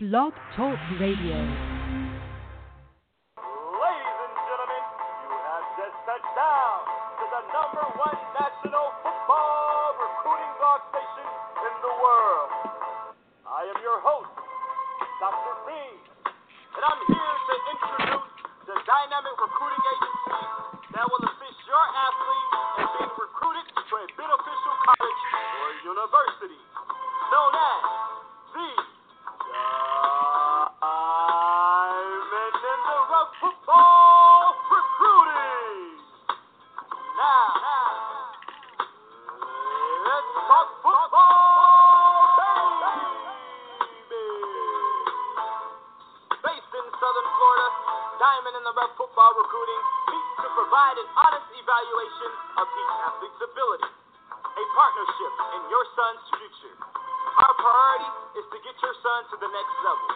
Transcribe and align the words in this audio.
Blog 0.00 0.32
Talk 0.54 0.78
Radio. 1.00 1.77
Son's 56.08 56.24
future. 56.40 56.76
Our 57.36 57.54
priority 57.60 58.40
is 58.40 58.46
to 58.48 58.58
get 58.64 58.76
your 58.80 58.96
son 59.04 59.20
to 59.28 59.36
the 59.44 59.50
next 59.52 59.76
level. 59.84 60.08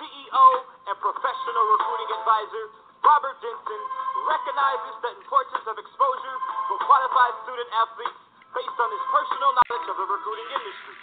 CEO 0.00 0.46
and 0.88 0.96
professional 1.04 1.64
recruiting 1.68 2.10
advisor 2.16 2.64
Robert 3.04 3.36
Denson 3.44 3.82
recognizes 4.24 4.94
the 5.04 5.10
importance 5.20 5.64
of 5.68 5.76
exposure 5.76 6.36
for 6.72 6.80
qualified 6.88 7.34
student 7.44 7.68
athletes 7.76 8.20
based 8.56 8.78
on 8.80 8.88
his 8.88 9.04
personal 9.12 9.50
knowledge 9.52 9.86
of 9.92 9.96
the 10.00 10.06
recruiting 10.08 10.48
industry. 10.48 10.96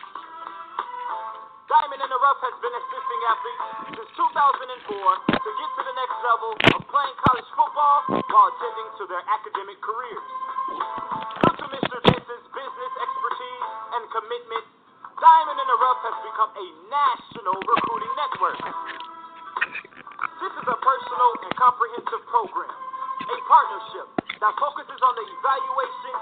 Diamond 1.69 2.01
in 2.01 2.09
the 2.09 2.17
Rough 2.17 2.41
has 2.41 2.55
been 2.65 2.73
assisting 2.81 3.21
athletes 3.29 3.65
since 3.93 4.09
2004 4.25 5.37
to 5.37 5.49
get 5.53 5.69
to 5.69 5.81
the 5.85 5.95
next 6.01 6.17
level 6.25 6.51
of 6.73 6.81
playing 6.89 7.17
college 7.29 7.49
football 7.53 7.97
while 8.09 8.49
attending 8.57 8.89
to 8.97 9.03
their 9.05 9.21
academic 9.29 9.77
careers. 9.85 11.54
And 13.95 14.11
commitment, 14.11 14.65
Diamond 15.23 15.55
in 15.55 15.67
the 15.71 15.79
Rough 15.79 16.01
has 16.03 16.17
become 16.27 16.51
a 16.51 16.67
national 16.91 17.55
recruiting 17.63 18.13
network. 18.19 18.59
This 20.43 20.51
is 20.51 20.67
a 20.67 20.77
personal 20.83 21.31
and 21.47 21.51
comprehensive 21.55 22.23
program, 22.27 22.75
a 22.75 23.37
partnership 23.47 24.07
that 24.43 24.51
focuses 24.59 24.99
on 24.99 25.13
the 25.15 25.25
evaluation, 25.39 26.15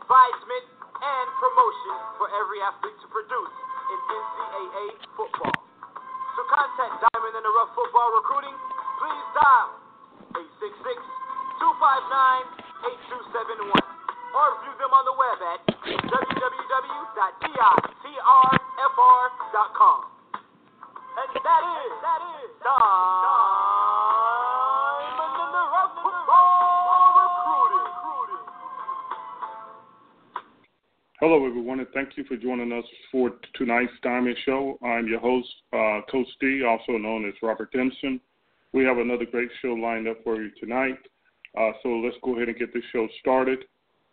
advisement, 0.00 0.64
and 0.96 1.26
promotion 1.36 1.96
for 2.16 2.32
every 2.40 2.64
athlete 2.64 2.96
to 3.04 3.08
produce 3.12 3.54
in 3.92 3.98
NCAA 4.00 4.84
football. 5.12 5.56
To 5.60 6.42
contact 6.48 7.04
Diamond 7.04 7.34
in 7.36 7.44
the 7.44 7.52
Rough 7.52 7.76
Football 7.76 8.16
Recruiting, 8.16 8.56
please 8.96 9.26
dial 9.36 9.76
866 10.40 11.04
259 11.60 13.12
8271 13.12 13.19
Hello, 31.20 31.46
everyone, 31.46 31.80
and 31.80 31.88
thank 31.92 32.16
you 32.16 32.24
for 32.24 32.34
joining 32.34 32.72
us 32.72 32.84
for 33.12 33.32
tonight's 33.54 33.92
Diamond 34.02 34.38
Show. 34.46 34.78
I'm 34.82 35.06
your 35.06 35.20
host, 35.20 35.48
uh, 35.70 36.00
Coach 36.10 36.26
D, 36.40 36.64
also 36.64 36.92
known 36.92 37.28
as 37.28 37.34
Robert 37.42 37.70
Denson. 37.72 38.18
We 38.72 38.84
have 38.84 38.96
another 38.96 39.26
great 39.26 39.50
show 39.60 39.74
lined 39.74 40.08
up 40.08 40.16
for 40.24 40.42
you 40.42 40.50
tonight. 40.58 40.96
Uh, 41.58 41.72
so 41.82 41.90
let's 41.90 42.16
go 42.24 42.36
ahead 42.36 42.48
and 42.48 42.58
get 42.58 42.72
this 42.72 42.84
show 42.90 43.06
started. 43.20 43.58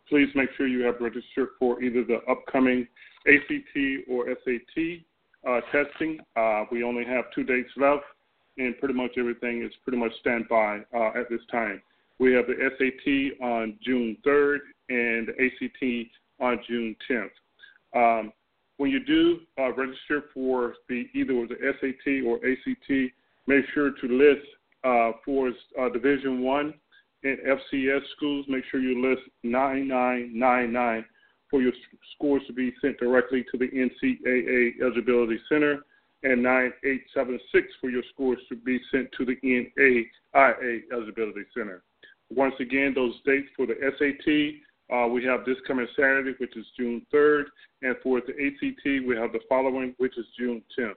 Please 0.10 0.28
make 0.36 0.50
sure 0.58 0.68
you 0.68 0.84
have 0.84 0.96
registered 1.00 1.48
for 1.58 1.82
either 1.82 2.04
the 2.04 2.20
upcoming 2.30 2.86
ACT 3.26 4.10
or 4.10 4.28
SAT 4.44 5.00
uh, 5.48 5.62
testing. 5.72 6.20
Uh, 6.36 6.66
we 6.74 6.84
only 6.84 7.06
have 7.06 7.24
two 7.34 7.46
dates 7.46 7.72
left, 7.78 8.04
and 8.58 8.78
pretty 8.80 8.96
much 8.96 9.12
everything 9.18 9.64
is 9.64 9.72
pretty 9.86 9.98
much 9.98 10.12
standby 10.20 10.82
uh, 10.94 11.18
at 11.18 11.30
this 11.30 11.40
time. 11.50 11.82
We 12.20 12.34
have 12.34 12.48
the 12.48 12.70
SAT 12.78 13.42
on 13.42 13.78
June 13.82 14.18
3rd 14.26 14.58
and 14.90 15.30
the 15.30 15.46
ACT 15.46 16.12
on 16.40 16.60
June 16.68 16.96
10th. 17.10 17.30
Um, 17.96 18.32
when 18.78 18.92
you 18.92 19.04
do 19.04 19.40
uh, 19.60 19.74
register 19.74 20.26
for 20.34 20.76
the 20.88 21.08
either 21.14 21.34
the 21.48 21.56
SAT 21.80 22.26
or 22.26 22.38
ACT, 22.38 23.12
make 23.48 23.66
sure 23.74 23.92
to 23.92 24.08
list 24.08 24.46
uh, 24.84 25.12
for 25.26 25.52
uh, 25.80 25.90
Division 25.90 26.42
One 26.42 26.74
and 27.24 27.38
FCS 27.40 28.02
schools. 28.16 28.46
Make 28.48 28.64
sure 28.70 28.80
you 28.80 29.02
list 29.10 29.24
9999 29.44 31.06
for 31.50 31.62
your 31.62 31.74
scores 32.16 32.44
to 32.48 32.54
be 32.54 32.74
sent 32.82 33.00
directly 33.00 33.46
to 33.52 33.58
the 33.58 33.68
NCAA 33.68 34.82
Eligibility 34.82 35.40
Center, 35.50 35.80
and 36.24 36.44
9876 36.44 37.68
for 37.80 37.90
your 37.90 38.04
scores 38.14 38.40
to 38.50 38.56
be 38.56 38.80
sent 38.92 39.10
to 39.14 39.26
the 39.26 39.38
NAIA 39.44 40.82
Eligibility 40.92 41.46
Center. 41.56 41.84
Once 42.30 42.56
again, 42.60 42.94
those 42.94 43.14
dates 43.26 43.48
for 43.56 43.66
the 43.66 43.76
SAT 43.98 44.62
uh, 44.94 45.08
we 45.08 45.24
have 45.26 45.44
this 45.46 45.58
coming 45.68 45.88
Saturday, 45.96 46.34
which 46.38 46.56
is 46.56 46.66
June 46.78 47.06
3rd, 47.14 47.46
and 47.82 47.96
for 48.02 48.22
the 48.22 48.32
ACT, 48.32 49.06
we 49.08 49.16
have 49.16 49.34
the 49.34 49.40
following, 49.50 49.94
which 49.98 50.18
is 50.18 50.26
June 50.38 50.62
10th. 50.80 50.94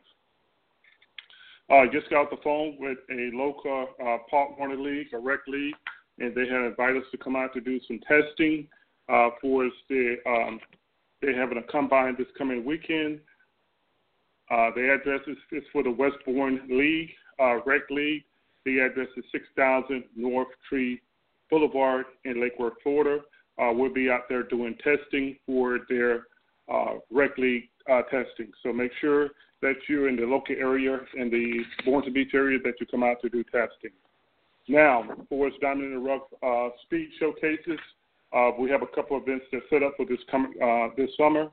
I 1.71 1.85
uh, 1.85 1.93
just 1.93 2.11
got 2.11 2.31
the 2.31 2.37
phone 2.43 2.77
with 2.79 2.99
a 3.11 3.31
local 3.33 3.89
uh, 4.01 4.19
Pop 4.29 4.57
Warner 4.59 4.77
League, 4.77 5.09
a 5.13 5.19
rec 5.19 5.41
league, 5.47 5.75
and 6.19 6.35
they 6.35 6.47
had 6.47 6.63
invited 6.63 6.99
us 6.99 7.09
to 7.13 7.19
come 7.19 7.37
out 7.37 7.53
to 7.55 7.61
do 7.61 7.81
some 7.87 8.01
testing 8.01 8.67
uh, 9.09 9.31
for 9.41 9.69
the. 9.89 10.17
Um, 10.27 10.61
they're 11.21 11.39
having 11.39 11.59
a 11.59 11.63
combine 11.71 12.17
this 12.17 12.27
coming 12.37 12.65
weekend. 12.65 13.21
Uh, 14.51 14.71
the 14.75 14.93
address 14.93 15.21
is, 15.27 15.37
is 15.53 15.63
for 15.73 15.83
the 15.83 15.91
Westbourne 15.91 16.61
League, 16.69 17.11
uh, 17.39 17.63
Rec 17.65 17.83
League. 17.91 18.25
The 18.65 18.81
address 18.81 19.09
is 19.17 19.25
6000 19.31 20.03
North 20.17 20.49
Tree 20.69 21.01
Boulevard 21.51 22.07
in 22.25 22.41
Lake 22.41 22.59
Worth, 22.59 22.75
Florida 22.83 23.21
uh, 23.59 23.73
will 23.73 23.93
be 23.93 24.11
out 24.11 24.23
there 24.29 24.43
doing 24.43 24.77
testing 24.83 25.37
for 25.47 25.81
their 25.89 26.27
uh, 26.73 26.95
rec 27.11 27.37
league 27.39 27.69
uh, 27.91 28.03
testing. 28.03 28.51
So 28.63 28.73
make 28.73 28.93
sure 29.01 29.31
that 29.63 29.75
you're 29.89 30.09
in 30.09 30.17
the 30.17 30.23
local 30.23 30.57
area, 30.57 30.99
in 31.17 31.31
the 31.31 31.63
Boynton 31.85 32.13
Beach 32.13 32.31
area, 32.35 32.59
that 32.65 32.75
you 32.81 32.87
come 32.87 33.03
out 33.03 33.21
to 33.23 33.29
do 33.29 33.45
testing. 33.45 33.91
Now, 34.69 35.05
for 35.29 35.49
us 35.49 35.53
Diamond 35.61 35.93
in 35.93 35.95
the 35.95 35.99
Rough 35.99 36.23
uh, 36.43 36.69
speed 36.85 37.09
showcases, 37.19 37.79
uh, 38.33 38.53
we 38.59 38.71
have 38.71 38.83
a 38.83 38.87
couple 38.87 39.17
of 39.17 39.25
events 39.25 39.47
that 39.53 39.63
set 39.69 39.83
up 39.83 39.95
for 39.97 40.07
this 40.07 40.21
coming 40.31 40.53
uh, 40.63 40.89
this 40.97 41.11
summer. 41.17 41.49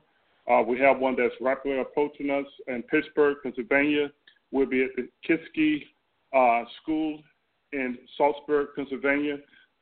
Uh, 0.48 0.62
we 0.62 0.78
have 0.78 0.98
one 0.98 1.16
that's 1.16 1.34
rapidly 1.40 1.80
approaching 1.80 2.30
us 2.30 2.46
in 2.68 2.82
Pittsburgh, 2.84 3.36
Pennsylvania. 3.42 4.10
We'll 4.50 4.66
be 4.66 4.84
at 4.84 4.90
the 4.96 5.08
Kiski 5.28 5.82
uh, 6.32 6.64
School 6.80 7.20
in 7.72 7.98
Saltsburg, 8.16 8.68
Pennsylvania 8.76 9.38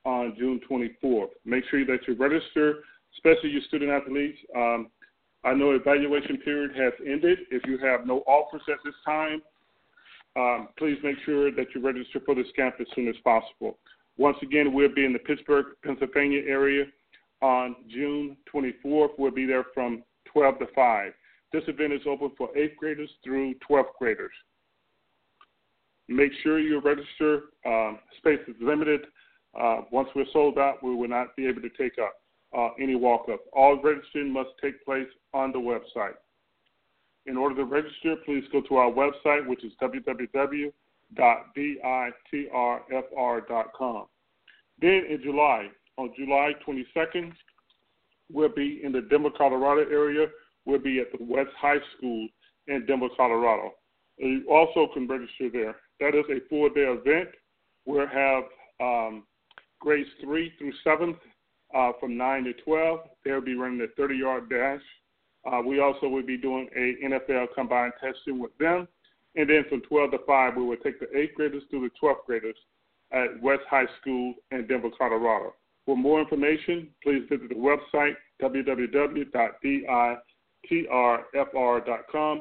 on 0.06 0.34
June 0.38 0.60
24th. 0.70 1.30
Make 1.44 1.64
sure 1.70 1.84
that 1.84 1.98
you 2.06 2.14
register, 2.14 2.76
especially 3.16 3.50
your 3.50 3.62
student 3.62 3.90
athletes. 3.90 4.38
Um, 4.56 4.88
I 5.44 5.52
know 5.52 5.72
evaluation 5.72 6.38
period 6.38 6.70
has 6.76 6.92
ended. 7.04 7.40
If 7.50 7.66
you 7.66 7.76
have 7.78 8.06
no 8.06 8.20
offers 8.20 8.62
at 8.68 8.78
this 8.84 8.94
time, 9.04 9.42
um, 10.36 10.68
please 10.78 10.96
make 11.02 11.16
sure 11.24 11.50
that 11.50 11.66
you 11.74 11.80
register 11.80 12.20
for 12.24 12.34
this 12.34 12.46
camp 12.54 12.76
as 12.80 12.86
soon 12.94 13.08
as 13.08 13.16
possible. 13.24 13.78
Once 14.16 14.36
again, 14.42 14.72
we'll 14.72 14.94
be 14.94 15.04
in 15.04 15.12
the 15.12 15.18
Pittsburgh, 15.18 15.66
Pennsylvania 15.84 16.42
area 16.46 16.84
on 17.42 17.76
June 17.88 18.36
24th. 18.52 19.10
We'll 19.18 19.30
be 19.30 19.44
there 19.44 19.64
from 19.74 20.04
12 20.32 20.60
to 20.60 20.66
5. 20.74 21.12
This 21.52 21.62
event 21.68 21.92
is 21.92 22.02
open 22.08 22.30
for 22.36 22.48
8th 22.56 22.76
graders 22.76 23.10
through 23.24 23.54
12th 23.68 23.94
graders. 23.98 24.32
Make 26.08 26.32
sure 26.42 26.60
you 26.60 26.80
register. 26.80 27.50
Um, 27.64 27.98
space 28.18 28.40
is 28.46 28.54
limited. 28.60 29.02
Uh, 29.58 29.82
once 29.90 30.08
we're 30.14 30.26
sold 30.32 30.58
out, 30.58 30.82
we 30.82 30.94
will 30.94 31.08
not 31.08 31.34
be 31.36 31.46
able 31.46 31.62
to 31.62 31.70
take 31.70 31.98
up 31.98 32.14
uh, 32.56 32.68
any 32.80 32.94
walk 32.94 33.28
up. 33.32 33.40
All 33.52 33.80
registering 33.82 34.32
must 34.32 34.50
take 34.62 34.84
place 34.84 35.08
on 35.32 35.52
the 35.52 35.58
website. 35.58 36.14
In 37.26 37.36
order 37.36 37.56
to 37.56 37.64
register, 37.64 38.16
please 38.24 38.44
go 38.52 38.60
to 38.62 38.76
our 38.76 38.90
website, 38.90 39.46
which 39.46 39.64
is 39.64 39.72
www.ditrfr.com. 39.82 40.72
Then 44.80 45.04
in 45.10 45.20
July, 45.22 45.68
on 45.96 46.12
July 46.16 46.52
22nd, 46.66 47.32
we'll 48.30 48.48
be 48.50 48.80
in 48.84 48.92
the 48.92 49.00
Denver, 49.02 49.30
Colorado 49.36 49.90
area. 49.90 50.28
We'll 50.66 50.78
be 50.78 51.00
at 51.00 51.10
the 51.16 51.24
West 51.24 51.50
High 51.58 51.80
School 51.96 52.28
in 52.68 52.86
Denver, 52.86 53.08
Colorado. 53.16 53.72
You 54.18 54.44
also 54.50 54.92
can 54.92 55.08
register 55.08 55.50
there. 55.52 55.76
That 56.00 56.14
is 56.16 56.24
a 56.30 56.40
four 56.48 56.68
day 56.70 56.82
event. 56.82 57.30
We'll 57.86 58.06
have 58.06 58.44
um, 58.80 59.24
grades 59.80 60.08
3 60.22 60.52
through 60.58 60.72
7th 60.84 61.18
uh, 61.74 61.92
from 62.00 62.16
9 62.16 62.44
to 62.44 62.52
12. 62.54 63.00
They'll 63.24 63.40
be 63.40 63.54
running 63.54 63.78
the 63.78 63.88
30 63.96 64.16
yard 64.16 64.48
dash. 64.48 64.82
Uh, 65.50 65.60
we 65.64 65.80
also 65.80 66.08
will 66.08 66.26
be 66.26 66.36
doing 66.36 66.68
a 66.76 66.96
NFL 67.04 67.46
combined 67.54 67.92
testing 68.00 68.38
with 68.38 68.56
them. 68.58 68.88
And 69.36 69.48
then 69.48 69.64
from 69.68 69.82
12 69.82 70.12
to 70.12 70.18
5, 70.26 70.56
we 70.56 70.64
will 70.64 70.76
take 70.78 70.98
the 70.98 71.06
8th 71.06 71.34
graders 71.34 71.62
through 71.70 71.88
the 71.88 71.90
12th 72.02 72.24
graders 72.26 72.56
at 73.12 73.40
West 73.40 73.62
High 73.70 73.86
School 74.00 74.34
in 74.50 74.66
Denver, 74.66 74.90
Colorado. 74.96 75.54
For 75.84 75.96
more 75.96 76.20
information, 76.20 76.88
please 77.02 77.22
visit 77.30 77.48
the 77.48 77.54
website 77.54 78.16
www.ditrfr.com 78.42 79.22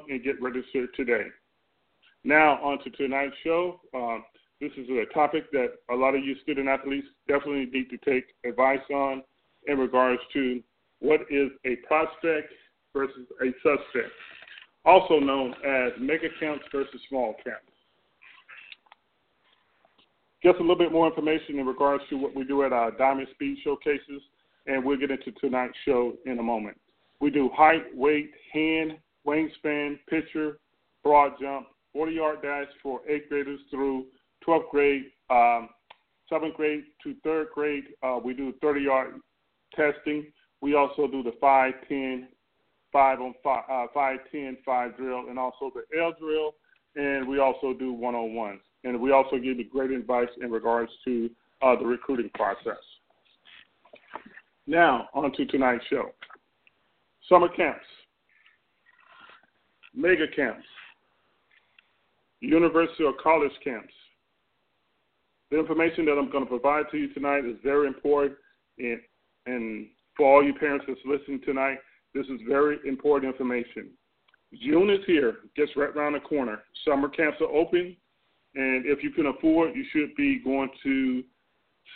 and 0.10 0.24
get 0.24 0.42
registered 0.42 0.90
today. 0.96 1.28
Now, 2.24 2.60
on 2.64 2.84
to 2.84 2.90
tonight's 2.90 3.36
show. 3.44 3.82
Um, 3.94 4.24
this 4.62 4.72
is 4.78 4.88
a 4.90 5.14
topic 5.14 5.52
that 5.52 5.74
a 5.92 5.96
lot 5.96 6.16
of 6.16 6.24
you 6.24 6.36
student 6.42 6.70
athletes 6.70 7.08
definitely 7.28 7.66
need 7.66 7.90
to 7.90 7.98
take 7.98 8.26
advice 8.46 8.80
on 8.94 9.22
in 9.68 9.78
regards 9.78 10.22
to 10.34 10.62
what 11.00 11.22
is 11.30 11.50
a 11.66 11.76
prospect 11.88 12.54
versus 12.94 13.28
a 13.42 13.48
suspect, 13.62 14.12
also 14.86 15.20
known 15.20 15.54
as 15.66 15.92
mega 16.00 16.28
camps 16.40 16.64
versus 16.72 17.02
small 17.10 17.36
camps. 17.44 17.72
Just 20.42 20.60
a 20.60 20.62
little 20.62 20.78
bit 20.78 20.92
more 20.92 21.08
information 21.08 21.60
in 21.60 21.66
regards 21.66 22.04
to 22.10 22.18
what 22.18 22.36
we 22.36 22.44
do 22.44 22.64
at 22.64 22.72
our 22.72 22.92
Diamond 22.92 23.28
Speed 23.34 23.58
showcases, 23.64 24.22
and 24.68 24.84
we'll 24.86 24.98
get 24.98 25.12
into 25.12 25.32
tonight's 25.34 25.74
show 25.84 26.14
in 26.26 26.40
a 26.40 26.44
moment. 26.44 26.80
We 27.20 27.30
do 27.30 27.50
height, 27.54 27.84
weight, 27.96 28.32
hand, 28.54 28.98
wingspan, 29.28 30.00
pitcher, 30.08 30.60
broad 31.04 31.34
jump, 31.42 31.68
40 31.94 32.12
yard 32.14 32.42
dash 32.42 32.68
for 32.84 33.02
eighth 33.10 33.30
graders 33.30 33.60
through 33.72 34.06
12th 34.48 34.70
grade, 34.70 35.06
um, 35.30 35.70
seventh 36.30 36.56
grade 36.56 36.84
to 37.04 37.16
third 37.24 37.48
grade. 37.54 37.86
Uh, 38.04 38.20
we 38.24 38.34
do 38.34 38.54
30 38.62 38.82
yard 38.82 39.14
testing. 39.76 40.26
We 40.62 40.76
also 40.76 41.08
do 41.08 41.22
the 41.22 41.34
5, 41.40 41.74
10, 41.88 42.28
5 42.92 43.22
on 43.22 43.34
5, 43.44 43.64
uh, 43.70 43.86
5, 43.94 44.20
10, 44.32 44.58
5 44.66 44.98
drill, 44.98 45.30
and 45.30 45.38
also 45.38 45.72
the 45.74 46.00
L 46.00 46.14
drill. 46.20 46.56
And 46.96 47.28
we 47.28 47.40
also 47.40 47.74
do 47.74 47.92
one 47.92 48.16
on 48.16 48.34
ones 48.34 48.62
and 48.86 49.02
we 49.02 49.12
also 49.12 49.38
give 49.38 49.58
you 49.58 49.66
great 49.70 49.92
advice 49.92 50.30
in 50.42 50.52
regards 50.52 50.92
to 51.04 51.30
uh, 51.62 51.76
the 51.76 51.86
recruiting 51.86 52.30
process. 52.36 52.82
Now, 54.68 55.10
on 55.14 55.32
to 55.34 55.46
tonight's 55.46 55.84
show. 55.90 56.12
Summer 57.28 57.50
camps, 57.50 57.86
mega 59.94 60.28
camps, 60.36 60.66
university 62.40 63.04
or 63.04 63.14
college 63.22 63.52
camps. 63.64 63.94
The 65.52 65.60
information 65.60 66.06
that 66.06 66.18
I'm 66.18 66.32
going 66.32 66.44
to 66.44 66.50
provide 66.50 66.86
to 66.92 66.98
you 66.98 67.14
tonight 67.14 67.46
is 67.46 67.58
very 67.64 67.88
important, 67.88 68.38
and, 68.80 69.00
and 69.46 69.88
for 70.18 70.26
all 70.26 70.44
you 70.44 70.54
parents 70.54 70.86
that's 70.88 71.00
listening 71.06 71.42
tonight, 71.46 71.78
this 72.14 72.26
is 72.28 72.40
very 72.48 72.78
important 72.88 73.32
information. 73.32 73.90
June 74.62 74.90
is 74.90 75.02
here, 75.06 75.38
just 75.56 75.76
right 75.76 75.90
around 75.90 76.14
the 76.14 76.20
corner. 76.20 76.64
Summer 76.88 77.10
camps 77.10 77.38
are 77.42 77.54
open. 77.54 77.96
And 78.56 78.86
if 78.86 79.04
you 79.04 79.12
can 79.12 79.26
afford, 79.26 79.76
you 79.76 79.86
should 79.92 80.16
be 80.16 80.40
going 80.40 80.70
to 80.84 81.24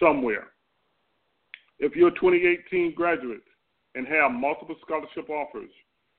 somewhere. 0.02 0.48
If 1.80 1.96
you're 1.96 2.10
a 2.10 2.16
2018 2.16 2.94
graduate 2.94 3.42
and 3.96 4.06
have 4.08 4.32
multiple 4.32 4.76
scholarship 4.82 5.30
offers, 5.30 5.70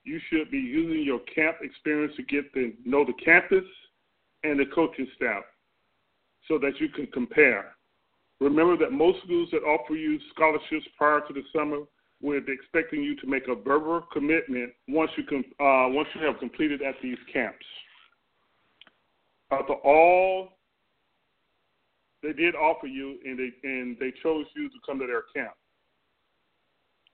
you 0.04 0.18
should 0.30 0.50
be 0.50 0.58
using 0.58 1.04
your 1.04 1.20
camp 1.34 1.58
experience 1.60 2.14
to 2.16 2.22
get 2.22 2.52
to 2.54 2.72
know 2.86 3.04
the 3.04 3.12
campus 3.22 3.64
and 4.44 4.58
the 4.58 4.64
coaching 4.74 5.06
staff 5.14 5.44
so 6.50 6.58
that 6.58 6.80
you 6.80 6.88
can 6.88 7.06
compare. 7.06 7.76
Remember 8.40 8.76
that 8.76 8.90
most 8.90 9.18
schools 9.24 9.48
that 9.52 9.62
offer 9.62 9.94
you 9.94 10.18
scholarships 10.34 10.86
prior 10.98 11.20
to 11.20 11.32
the 11.32 11.42
summer 11.54 11.82
will 12.20 12.40
be 12.40 12.52
expecting 12.52 13.02
you 13.02 13.14
to 13.20 13.26
make 13.26 13.44
a 13.48 13.54
verbal 13.54 14.02
commitment 14.12 14.72
once 14.88 15.10
you 15.16 15.24
can, 15.24 15.38
uh, 15.60 15.88
once 15.88 16.08
you 16.14 16.26
have 16.26 16.38
completed 16.38 16.82
at 16.82 16.96
these 17.02 17.18
camps 17.32 17.64
after 19.50 19.74
all 19.74 20.50
they 22.22 22.32
did 22.32 22.54
offer 22.54 22.86
you 22.86 23.18
and 23.24 23.38
they 23.38 23.50
and 23.68 23.96
they 23.98 24.12
chose 24.22 24.46
you 24.54 24.68
to 24.68 24.76
come 24.84 24.98
to 24.98 25.06
their 25.06 25.22
camp 25.34 25.54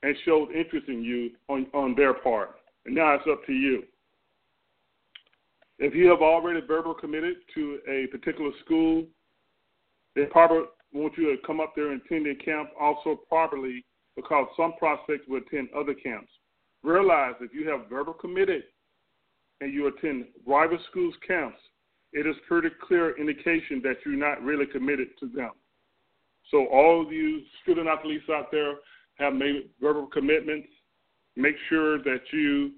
and 0.03 0.17
showed 0.25 0.51
interest 0.53 0.89
in 0.89 1.03
you 1.03 1.31
on, 1.49 1.67
on 1.73 1.95
their 1.95 2.15
part. 2.15 2.57
And 2.85 2.95
now 2.95 3.15
it's 3.15 3.25
up 3.31 3.45
to 3.47 3.53
you. 3.53 3.85
If 5.79 5.95
you 5.95 6.09
have 6.09 6.23
already 6.23 6.61
verbal 6.67 6.95
committed 6.95 7.37
to 7.55 7.79
a 7.89 8.07
particular 8.09 8.51
school, 8.65 9.05
they 10.17 10.25
probably 10.25 10.65
want 10.93 11.13
you 11.17 11.31
to 11.31 11.47
come 11.47 11.61
up 11.61 11.75
there 11.77 11.93
and 11.93 12.01
attend 12.05 12.27
their 12.27 12.35
camp 12.35 12.71
also 12.81 13.21
properly 13.29 13.85
because 14.17 14.49
some 14.57 14.73
prospects 14.79 15.29
will 15.29 15.43
attend 15.47 15.69
other 15.77 15.95
camps. 15.95 16.31
Realize 16.83 17.35
if 17.41 17.53
you 17.53 17.69
have 17.69 17.89
verbal 17.91 18.15
committed 18.15 18.63
and 19.61 19.73
you 19.73 19.87
attend 19.87 20.25
rival 20.47 20.79
schools' 20.91 21.15
camps, 21.27 21.59
it 22.13 22.27
is 22.27 22.35
pretty 22.49 22.69
clear 22.87 23.19
indication 23.19 23.83
that 23.83 23.97
you're 24.05 24.17
not 24.17 24.43
really 24.43 24.65
committed 24.65 25.09
to 25.21 25.29
them. 25.29 25.51
So 26.51 26.67
all 26.67 27.03
of 27.05 27.13
you 27.13 27.43
student 27.63 27.89
athletes 27.89 28.25
out 28.31 28.51
there 28.51 28.77
have 29.19 29.35
made 29.35 29.69
verbal 29.81 30.07
commitments. 30.07 30.69
Make 31.37 31.57
sure 31.69 31.99
that 31.99 32.21
you 32.33 32.73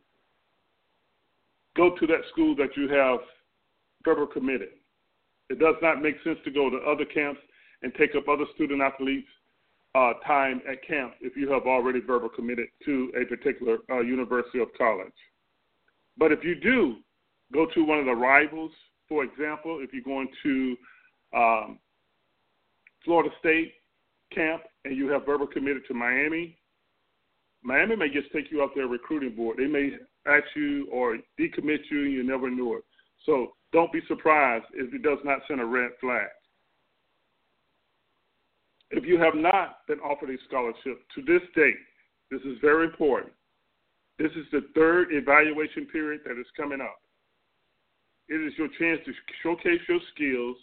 go 1.77 1.95
to 1.95 2.07
that 2.09 2.23
school 2.33 2.57
that 2.57 2.77
you 2.77 2.89
have 2.89 3.21
verbal 4.05 4.27
committed. 4.27 4.71
It 5.51 5.59
does 5.59 5.77
not 5.81 6.03
make 6.03 6.17
sense 6.25 6.39
to 6.45 6.51
go 6.51 6.71
to 6.71 6.77
other 6.79 7.05
camps 7.05 7.41
and 7.83 7.93
take 7.95 8.15
up 8.15 8.29
other 8.29 8.45
student 8.55 8.83
athletes' 8.83 9.29
uh, 9.95 10.15
time 10.27 10.61
at 10.71 10.87
camp 10.87 11.15
if 11.21 11.37
you 11.37 11.51
have 11.51 11.67
already 11.67 12.01
verbal 12.01 12.29
committed 12.29 12.69
to 12.85 13.13
a 13.21 13.25
particular 13.25 13.79
uh, 13.91 14.01
university 14.01 14.59
or 14.59 14.67
college. 14.77 15.13
But 16.17 16.33
if 16.33 16.45
you 16.45 16.55
do 16.55 16.97
go 17.53 17.67
to 17.75 17.85
one 17.85 17.99
of 17.99 18.05
the 18.05 18.15
rivals 18.15 18.73
for 19.09 19.25
example, 19.25 19.81
if 19.83 19.93
you're 19.93 20.03
going 20.03 20.29
to 20.43 20.77
um, 21.35 21.79
Florida 23.05 23.31
State 23.41 23.73
camp 24.35 24.63
and 24.85 24.97
you 24.97 25.09
have 25.09 25.25
verbal 25.25 25.47
committed 25.47 25.83
to 25.89 25.95
Miami, 25.95 26.59
Miami 27.63 27.97
may 27.97 28.11
just 28.11 28.31
take 28.33 28.51
you 28.51 28.63
off 28.63 28.71
their 28.77 28.87
recruiting 28.87 29.35
board. 29.35 29.57
They 29.57 29.67
may 29.67 29.93
ask 30.27 30.45
you 30.55 30.87
or 30.93 31.17
decommit 31.41 31.79
you 31.91 32.05
and 32.05 32.13
you 32.13 32.23
never 32.23 32.51
knew 32.51 32.77
it. 32.77 32.85
So 33.25 33.53
don't 33.73 33.93
be 33.93 34.01
surprised 34.09 34.65
if 34.75 34.93
it 34.93 35.03
does 35.03 35.19
not 35.25 35.41
send 35.49 35.61
a 35.61 35.65
red 35.65 35.91
flag. 36.01 36.29
If 38.91 39.05
you 39.05 39.19
have 39.19 39.35
not 39.35 39.87
been 39.87 40.01
offered 40.01 40.31
a 40.31 40.37
scholarship 40.49 41.03
to 41.15 41.23
this 41.23 41.43
date, 41.55 41.77
this 42.31 42.41
is 42.43 42.59
very 42.63 42.87
important. 42.87 43.33
This 44.19 44.33
is 44.33 44.47
the 44.51 44.67
third 44.75 45.09
evaluation 45.11 45.87
period 45.87 46.23
that 46.25 46.41
is 46.41 46.47
coming 46.57 46.81
up. 46.81 46.99
It 48.29 48.37
is 48.37 48.53
your 48.59 48.69
chance 48.79 49.01
to 49.07 49.13
showcase 49.43 49.81
your 49.89 50.01
skills 50.15 50.57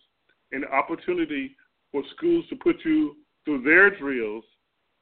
and 0.51 0.63
the 0.63 0.71
opportunity 0.71 1.55
for 1.91 2.03
schools 2.15 2.45
to 2.49 2.55
put 2.55 2.77
you 2.83 3.15
through 3.43 3.63
their 3.63 3.89
drills 3.95 4.43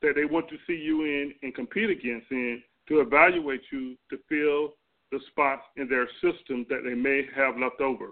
that 0.01 0.13
they 0.15 0.25
want 0.25 0.49
to 0.49 0.57
see 0.67 0.75
you 0.75 1.03
in 1.05 1.33
and 1.41 1.55
compete 1.55 1.89
against 1.89 2.29
in 2.29 2.61
to 2.87 2.99
evaluate 2.99 3.61
you 3.71 3.95
to 4.09 4.17
fill 4.29 4.73
the 5.13 5.19
spots 5.27 5.61
in 5.77 5.87
their 5.87 6.07
system 6.21 6.65
that 6.69 6.81
they 6.83 6.95
may 6.95 7.21
have 7.35 7.57
left 7.57 7.79
over. 7.79 8.09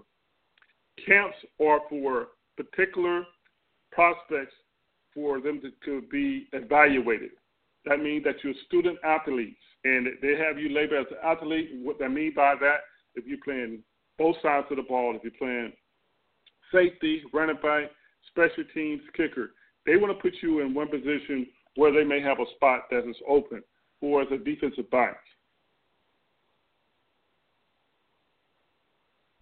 Camps 1.04 1.36
are 1.60 1.80
for 1.90 2.28
particular 2.56 3.24
prospects 3.90 4.54
for 5.12 5.40
them 5.40 5.60
to, 5.60 5.70
to 5.84 6.06
be 6.08 6.46
evaluated. 6.52 7.30
That 7.84 7.98
means 7.98 8.24
that 8.24 8.36
you're 8.42 8.54
student 8.66 8.98
athletes 9.04 9.58
and 9.84 10.06
they 10.22 10.36
have 10.38 10.58
you 10.58 10.68
labeled 10.68 11.06
as 11.06 11.12
an 11.12 11.18
athlete. 11.24 11.70
What 11.82 12.02
I 12.02 12.08
mean 12.08 12.32
by 12.34 12.54
that, 12.60 12.82
if 13.16 13.26
you're 13.26 13.38
playing 13.44 13.82
both 14.18 14.36
sides 14.42 14.66
of 14.70 14.76
the 14.76 14.82
ball. 14.82 15.16
If 15.16 15.22
you're 15.24 15.32
playing 15.38 15.72
safety, 16.72 17.22
running 17.32 17.56
back, 17.56 17.90
special 18.28 18.64
teams, 18.72 19.02
kicker, 19.16 19.50
they 19.84 19.96
want 19.96 20.16
to 20.16 20.22
put 20.22 20.34
you 20.42 20.60
in 20.60 20.74
one 20.74 20.88
position 20.88 21.46
where 21.76 21.92
they 21.92 22.04
may 22.04 22.20
have 22.20 22.38
a 22.38 22.44
spot 22.54 22.82
that 22.90 23.08
is 23.08 23.16
open, 23.28 23.62
or 24.00 24.22
as 24.22 24.28
a 24.30 24.38
defensive 24.38 24.90
back. 24.90 25.16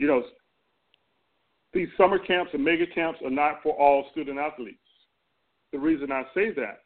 You 0.01 0.09
know, 0.09 0.23
these 1.73 1.89
summer 1.97 2.19
camps 2.19 2.51
and 2.53 2.65
mega 2.65 2.87
camps 2.93 3.21
are 3.25 3.31
not 3.31 3.63
for 3.63 3.75
all 3.75 4.09
student 4.11 4.39
athletes. 4.39 4.79
The 5.73 5.79
reason 5.79 6.11
I 6.11 6.25
say 6.35 6.51
that 6.51 6.81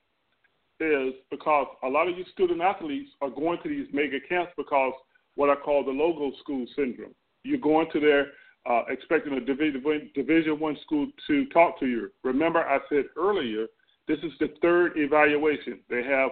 is 0.85 1.15
because 1.31 1.67
a 1.83 1.89
lot 1.89 2.09
of 2.09 2.19
you 2.19 2.25
student 2.33 2.61
athletes 2.61 3.09
are 3.23 3.31
going 3.31 3.59
to 3.63 3.69
these 3.69 3.87
mega 3.93 4.19
camps 4.29 4.53
because 4.57 4.93
what 5.37 5.49
I 5.49 5.55
call 5.55 5.85
the 5.85 5.91
logo 5.91 6.37
school 6.43 6.67
syndrome 6.77 7.15
you're 7.45 7.59
going 7.59 7.87
to 7.93 8.01
there 8.01 8.29
uh, 8.69 8.83
expecting 8.89 9.35
a 9.35 9.41
division 9.41 10.59
one, 10.59 10.77
school 10.83 11.07
to 11.27 11.47
talk 11.47 11.79
to 11.79 11.87
you. 11.87 12.11
Remember, 12.25 12.61
I 12.61 12.79
said 12.89 13.05
earlier, 13.17 13.67
this 14.09 14.19
is 14.21 14.33
the 14.41 14.49
third 14.63 14.93
evaluation. 14.97 15.81
They 15.91 16.03
have 16.03 16.31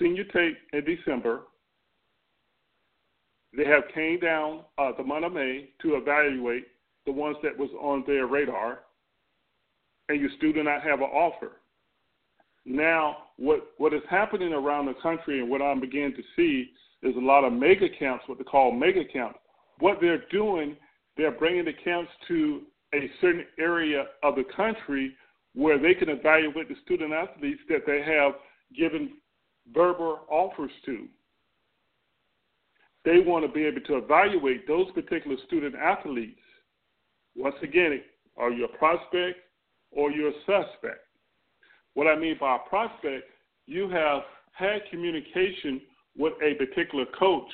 senior 0.00 0.24
tape 0.24 0.56
in 0.72 0.84
December. 0.84 1.42
They 3.56 3.64
have 3.64 3.84
came 3.94 4.20
down 4.20 4.60
uh, 4.78 4.92
the 4.96 5.02
month 5.02 5.24
of 5.24 5.32
May 5.32 5.70
to 5.82 5.96
evaluate 5.96 6.66
the 7.06 7.12
ones 7.12 7.36
that 7.42 7.56
was 7.56 7.70
on 7.80 8.04
their 8.06 8.26
radar, 8.26 8.80
and 10.08 10.20
you 10.20 10.28
still 10.36 10.52
do 10.52 10.62
not 10.62 10.82
have 10.82 11.00
an 11.00 11.06
offer. 11.06 11.52
Now, 12.64 13.18
what 13.36 13.68
what 13.78 13.94
is 13.94 14.02
happening 14.10 14.52
around 14.52 14.86
the 14.86 14.94
country, 15.02 15.40
and 15.40 15.48
what 15.48 15.62
I'm 15.62 15.80
beginning 15.80 16.14
to 16.16 16.22
see, 16.34 16.70
is 17.02 17.14
a 17.16 17.20
lot 17.20 17.44
of 17.44 17.52
mega 17.52 17.88
camps, 17.98 18.24
what 18.26 18.38
they 18.38 18.44
call 18.44 18.72
mega 18.72 19.04
camps. 19.04 19.38
What 19.78 19.98
they're 20.00 20.24
doing, 20.30 20.76
they're 21.16 21.30
bringing 21.30 21.64
the 21.64 21.72
camps 21.84 22.10
to 22.28 22.62
a 22.94 23.10
certain 23.20 23.44
area 23.58 24.06
of 24.22 24.36
the 24.36 24.44
country 24.56 25.14
where 25.54 25.78
they 25.78 25.94
can 25.94 26.08
evaluate 26.08 26.68
the 26.68 26.76
student 26.84 27.12
athletes 27.12 27.60
that 27.68 27.86
they 27.86 28.02
have 28.02 28.32
given 28.76 29.12
verbal 29.72 30.20
offers 30.28 30.70
to. 30.84 31.06
They 33.06 33.20
want 33.20 33.46
to 33.46 33.52
be 33.52 33.64
able 33.64 33.82
to 33.82 33.98
evaluate 33.98 34.66
those 34.66 34.90
particular 34.90 35.36
student 35.46 35.76
athletes. 35.76 36.40
Once 37.36 37.54
again, 37.62 38.02
are 38.36 38.50
you 38.50 38.64
a 38.64 38.76
prospect 38.76 39.38
or 39.92 40.10
you're 40.10 40.30
a 40.30 40.40
suspect? 40.40 41.06
What 41.94 42.08
I 42.08 42.18
mean 42.18 42.36
by 42.40 42.56
a 42.56 42.68
prospect, 42.68 43.24
you 43.66 43.88
have 43.90 44.22
had 44.52 44.80
communication 44.90 45.80
with 46.18 46.32
a 46.42 46.54
particular 46.54 47.04
coach 47.16 47.48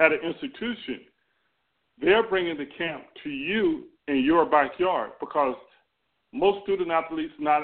at 0.00 0.12
an 0.12 0.20
institution. 0.24 1.00
They're 2.00 2.26
bringing 2.26 2.56
the 2.56 2.68
camp 2.78 3.04
to 3.22 3.28
you 3.28 3.84
in 4.08 4.24
your 4.24 4.46
backyard 4.46 5.10
because 5.20 5.56
most 6.32 6.62
student 6.62 6.90
athletes 6.90 7.34
not 7.38 7.62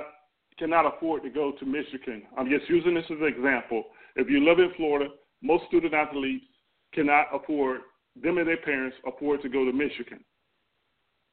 cannot 0.59 0.85
afford 0.85 1.23
to 1.23 1.31
go 1.31 1.53
to 1.53 1.65
Michigan. 1.65 2.25
I'm 2.37 2.51
just 2.51 2.69
using 2.69 2.95
this 2.95 3.05
as 3.07 3.17
an 3.21 3.25
example. 3.25 3.85
If 4.17 4.29
you 4.29 4.45
live 4.45 4.59
in 4.59 4.71
Florida, 4.77 5.09
most 5.43 5.65
student 5.67 5.95
athletes 5.95 6.45
cannot 6.95 7.27
afford 7.33 7.81
them 8.21 8.39
and 8.39 8.47
their 8.47 8.59
parents 8.59 8.97
afford 9.07 9.43
to 9.43 9.49
go 9.49 9.65
to 9.65 9.73
Michigan 9.73 10.21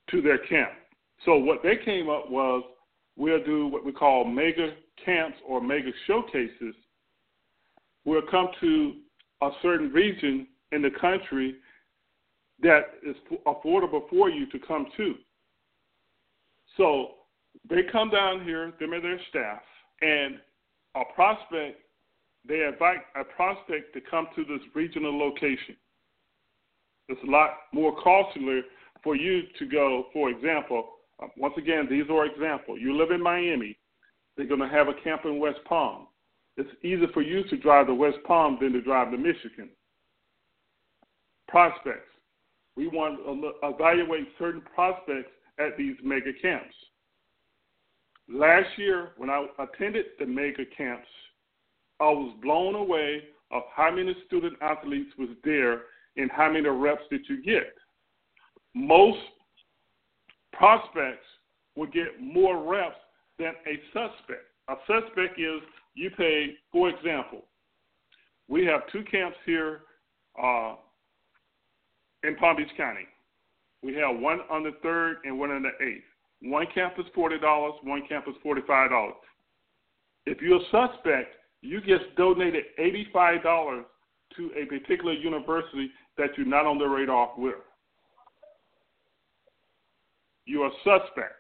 to 0.10 0.22
their 0.22 0.38
camp. 0.38 0.72
So 1.26 1.38
what 1.38 1.62
they 1.64 1.76
came 1.84 2.10
up 2.10 2.30
was 2.30 2.64
we'll 3.18 3.44
do 3.44 3.68
what 3.68 3.86
we 3.86 3.92
call 3.92 4.26
mega 4.26 4.74
camps 5.04 5.38
or 5.48 5.62
mega 5.62 5.92
showcases. 6.08 6.76
We'll 8.06 8.22
come 8.30 8.50
to 8.62 8.96
a 9.42 9.50
certain 9.62 9.92
region 9.92 10.48
in 10.72 10.82
the 10.82 10.92
country 11.00 11.56
that 12.62 12.82
is 13.06 13.16
affordable 13.46 14.10
for 14.10 14.30
you 14.30 14.50
to 14.52 14.60
come 14.60 14.88
to. 14.98 15.16
So 16.78 17.12
they 17.70 17.82
come 17.92 18.10
down 18.10 18.44
here, 18.44 18.74
them 18.80 18.94
and 18.94 19.04
their 19.04 19.20
staff, 19.30 19.62
and 20.02 20.36
a 20.96 21.02
prospect, 21.14 21.80
they 22.50 22.66
invite 22.66 22.98
a 23.16 23.24
prospect 23.24 23.94
to 23.94 24.02
come 24.02 24.28
to 24.36 24.44
this 24.44 24.60
regional 24.74 25.18
location. 25.18 25.78
It's 27.08 27.22
a 27.26 27.32
lot 27.32 27.52
more 27.74 27.96
costly 28.02 28.62
for 29.04 29.16
you 29.16 29.44
to 29.60 29.66
go, 29.66 30.08
for 30.12 30.30
example, 30.30 30.90
uh, 31.22 31.28
once 31.38 31.54
again, 31.58 31.88
these 31.90 32.06
are 32.10 32.26
examples. 32.26 32.80
You 32.82 32.98
live 32.98 33.12
in 33.12 33.22
Miami, 33.22 33.78
they're 34.36 34.48
going 34.48 34.60
to 34.62 34.68
have 34.68 34.88
a 34.88 34.94
camp 35.04 35.22
in 35.26 35.40
West 35.40 35.60
Palm. 35.66 36.08
It's 36.58 36.70
easier 36.84 37.08
for 37.14 37.22
you 37.22 37.44
to 37.50 37.58
drive 37.58 37.88
to 37.88 37.94
West 37.94 38.18
Palm 38.26 38.58
than 38.60 38.74
to 38.74 38.82
drive 38.82 39.12
to 39.12 39.18
Michigan. 39.18 39.70
Prospects. 41.48 42.10
We 42.76 42.88
want 42.88 43.20
to 43.26 43.52
evaluate 43.68 44.28
certain 44.38 44.62
prospects 44.74 45.32
at 45.60 45.78
these 45.78 45.96
mega 46.04 46.32
camps. 46.42 46.74
Last 48.32 48.70
year, 48.78 49.10
when 49.18 49.30
I 49.30 49.46
attended 49.58 50.06
the 50.20 50.26
mega 50.26 50.64
camps, 50.78 51.08
I 52.00 52.06
was 52.06 52.36
blown 52.42 52.76
away 52.76 53.24
of 53.52 53.64
how 53.76 53.92
many 53.92 54.16
student 54.28 54.54
athletes 54.62 55.12
was 55.18 55.30
there 55.44 55.84
and 56.18 56.32
how 56.32 56.52
many 56.52 56.68
reps 56.68 57.04
did 57.10 57.22
you 57.28 57.42
get. 57.44 57.74
Most 58.74 59.20
prospects 60.54 61.26
will 61.76 61.88
get 61.88 62.22
more 62.22 62.62
reps 62.64 62.98
than 63.38 63.54
a 63.66 63.80
suspect. 63.94 64.46
A 64.70 64.76
suspect 64.86 65.40
is 65.40 65.62
you 65.96 66.10
pay, 66.12 66.54
for 66.72 66.90
example, 66.90 67.46
we 68.48 68.66
have 68.66 68.82
two 68.92 69.04
camps 69.10 69.38
here 69.46 69.82
uh, 70.42 70.76
in 72.24 72.36
Palm 72.36 72.58
Beach 72.58 72.70
County. 72.78 73.08
We 73.82 73.94
have 73.96 74.20
one 74.20 74.40
on 74.50 74.64
the 74.64 74.74
third 74.84 75.18
and 75.24 75.40
one 75.40 75.52
on 75.52 75.64
the 75.64 75.86
eighth. 75.86 76.04
One 76.42 76.66
camp 76.74 76.94
is 76.98 77.06
forty 77.14 77.40
dollars, 77.40 77.74
one 77.84 78.04
camp 78.08 78.26
is 78.28 78.36
forty-five 78.44 78.90
dollars. 78.90 79.14
If 80.26 80.42
you're 80.42 80.58
a 80.58 80.66
suspect, 80.66 81.36
you 81.62 81.82
just 81.82 82.16
donated 82.16 82.66
eighty-five 82.78 83.44
dollars 83.44 83.86
to 84.38 84.52
a 84.56 84.66
particular 84.66 85.14
university 85.14 85.92
that 86.18 86.30
you're 86.38 86.46
not 86.46 86.66
on 86.66 86.78
the 86.78 86.86
radar 86.86 87.32
with. 87.38 87.56
You're 90.46 90.68
a 90.68 90.72
suspect. 90.84 91.36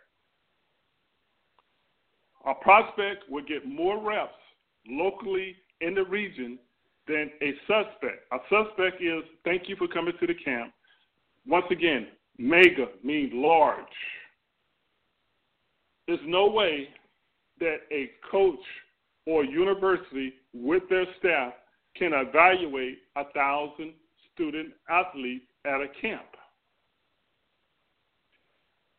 A 2.45 2.53
prospect 2.53 3.23
would 3.29 3.47
get 3.47 3.67
more 3.67 4.01
reps 4.01 4.33
locally 4.87 5.55
in 5.81 5.93
the 5.93 6.03
region 6.03 6.57
than 7.07 7.29
a 7.41 7.53
suspect. 7.67 8.25
A 8.31 8.37
suspect 8.49 9.01
is 9.01 9.23
thank 9.43 9.67
you 9.67 9.75
for 9.75 9.87
coming 9.87 10.13
to 10.19 10.27
the 10.27 10.33
camp. 10.33 10.71
Once 11.47 11.65
again, 11.71 12.07
mega 12.37 12.87
means 13.03 13.31
large. 13.33 13.83
There's 16.07 16.19
no 16.25 16.47
way 16.47 16.89
that 17.59 17.77
a 17.91 18.11
coach 18.31 18.59
or 19.29 19.43
university 19.45 20.33
with 20.53 20.81
their 20.89 21.05
staff 21.19 21.53
can 21.95 22.13
evaluate 22.13 22.97
a 23.15 23.25
thousand 23.35 23.93
student 24.33 24.69
athletes 24.89 25.45
at 25.65 25.81
a 25.81 25.87
camp. 26.01 26.25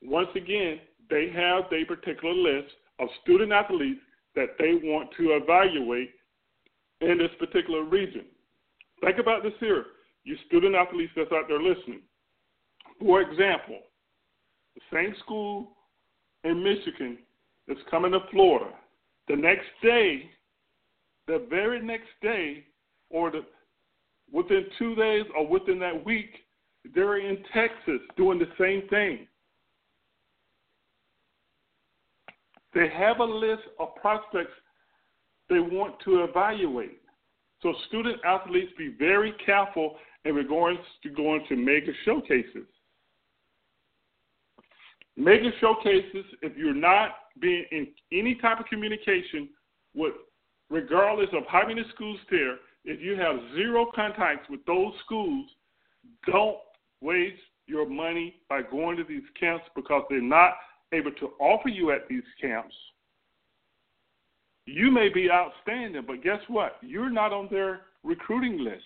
Once 0.02 0.28
again, 0.36 0.78
they 1.10 1.30
have 1.34 1.64
a 1.72 1.84
particular 1.84 2.32
list 2.32 2.72
of 3.00 3.08
student 3.22 3.50
athletes 3.50 3.98
that 4.36 4.50
they 4.56 4.74
want 4.84 5.08
to 5.18 5.32
evaluate 5.32 6.10
in 7.00 7.18
this 7.18 7.32
particular 7.40 7.82
region. 7.82 8.24
Think 9.02 9.18
about 9.18 9.42
this 9.42 9.52
here, 9.58 9.86
you 10.22 10.36
student 10.46 10.76
athletes 10.76 11.12
that's 11.16 11.32
out 11.32 11.48
there 11.48 11.60
listening. 11.60 12.02
For 13.00 13.20
example, 13.20 13.80
the 14.76 14.82
same 14.92 15.12
school 15.24 15.72
in 16.44 16.62
Michigan 16.62 17.18
is 17.66 17.78
coming 17.90 18.12
to 18.12 18.20
Florida. 18.30 18.70
The 19.30 19.36
next 19.36 19.68
day, 19.80 20.28
the 21.28 21.46
very 21.48 21.80
next 21.80 22.08
day, 22.20 22.64
or 23.10 23.30
the, 23.30 23.42
within 24.32 24.66
two 24.76 24.96
days 24.96 25.22
or 25.38 25.46
within 25.46 25.78
that 25.78 26.04
week, 26.04 26.30
they're 26.96 27.18
in 27.18 27.38
Texas 27.54 28.00
doing 28.16 28.40
the 28.40 28.48
same 28.58 28.88
thing. 28.88 29.28
They 32.74 32.88
have 32.88 33.20
a 33.20 33.24
list 33.24 33.62
of 33.78 33.94
prospects 34.00 34.50
they 35.48 35.60
want 35.60 36.00
to 36.06 36.24
evaluate. 36.24 37.00
So 37.62 37.72
student 37.86 38.16
athletes 38.24 38.72
be 38.76 38.96
very 38.98 39.32
careful 39.46 39.94
in 40.24 40.34
regards 40.34 40.80
to 41.04 41.08
going 41.08 41.44
to 41.48 41.54
mega 41.54 41.92
showcases. 42.04 42.66
Mega 45.20 45.50
showcases, 45.60 46.24
if 46.40 46.56
you're 46.56 46.72
not 46.72 47.10
being 47.42 47.66
in 47.72 47.88
any 48.10 48.36
type 48.36 48.58
of 48.58 48.64
communication 48.64 49.50
with, 49.94 50.14
regardless 50.70 51.28
of 51.34 51.42
how 51.46 51.66
many 51.68 51.82
schools 51.94 52.18
there, 52.30 52.56
if 52.86 53.02
you 53.02 53.16
have 53.16 53.36
zero 53.54 53.86
contacts 53.94 54.48
with 54.48 54.64
those 54.64 54.94
schools, 55.04 55.46
don't 56.26 56.56
waste 57.02 57.36
your 57.66 57.86
money 57.86 58.36
by 58.48 58.62
going 58.62 58.96
to 58.96 59.04
these 59.04 59.22
camps 59.38 59.66
because 59.76 60.04
they're 60.08 60.22
not 60.22 60.54
able 60.94 61.12
to 61.12 61.32
offer 61.38 61.68
you 61.68 61.90
at 61.90 62.08
these 62.08 62.22
camps. 62.40 62.74
You 64.64 64.90
may 64.90 65.10
be 65.10 65.30
outstanding, 65.30 66.04
but 66.06 66.22
guess 66.22 66.40
what? 66.48 66.78
You're 66.80 67.10
not 67.10 67.34
on 67.34 67.48
their 67.50 67.82
recruiting 68.02 68.64
list. 68.64 68.82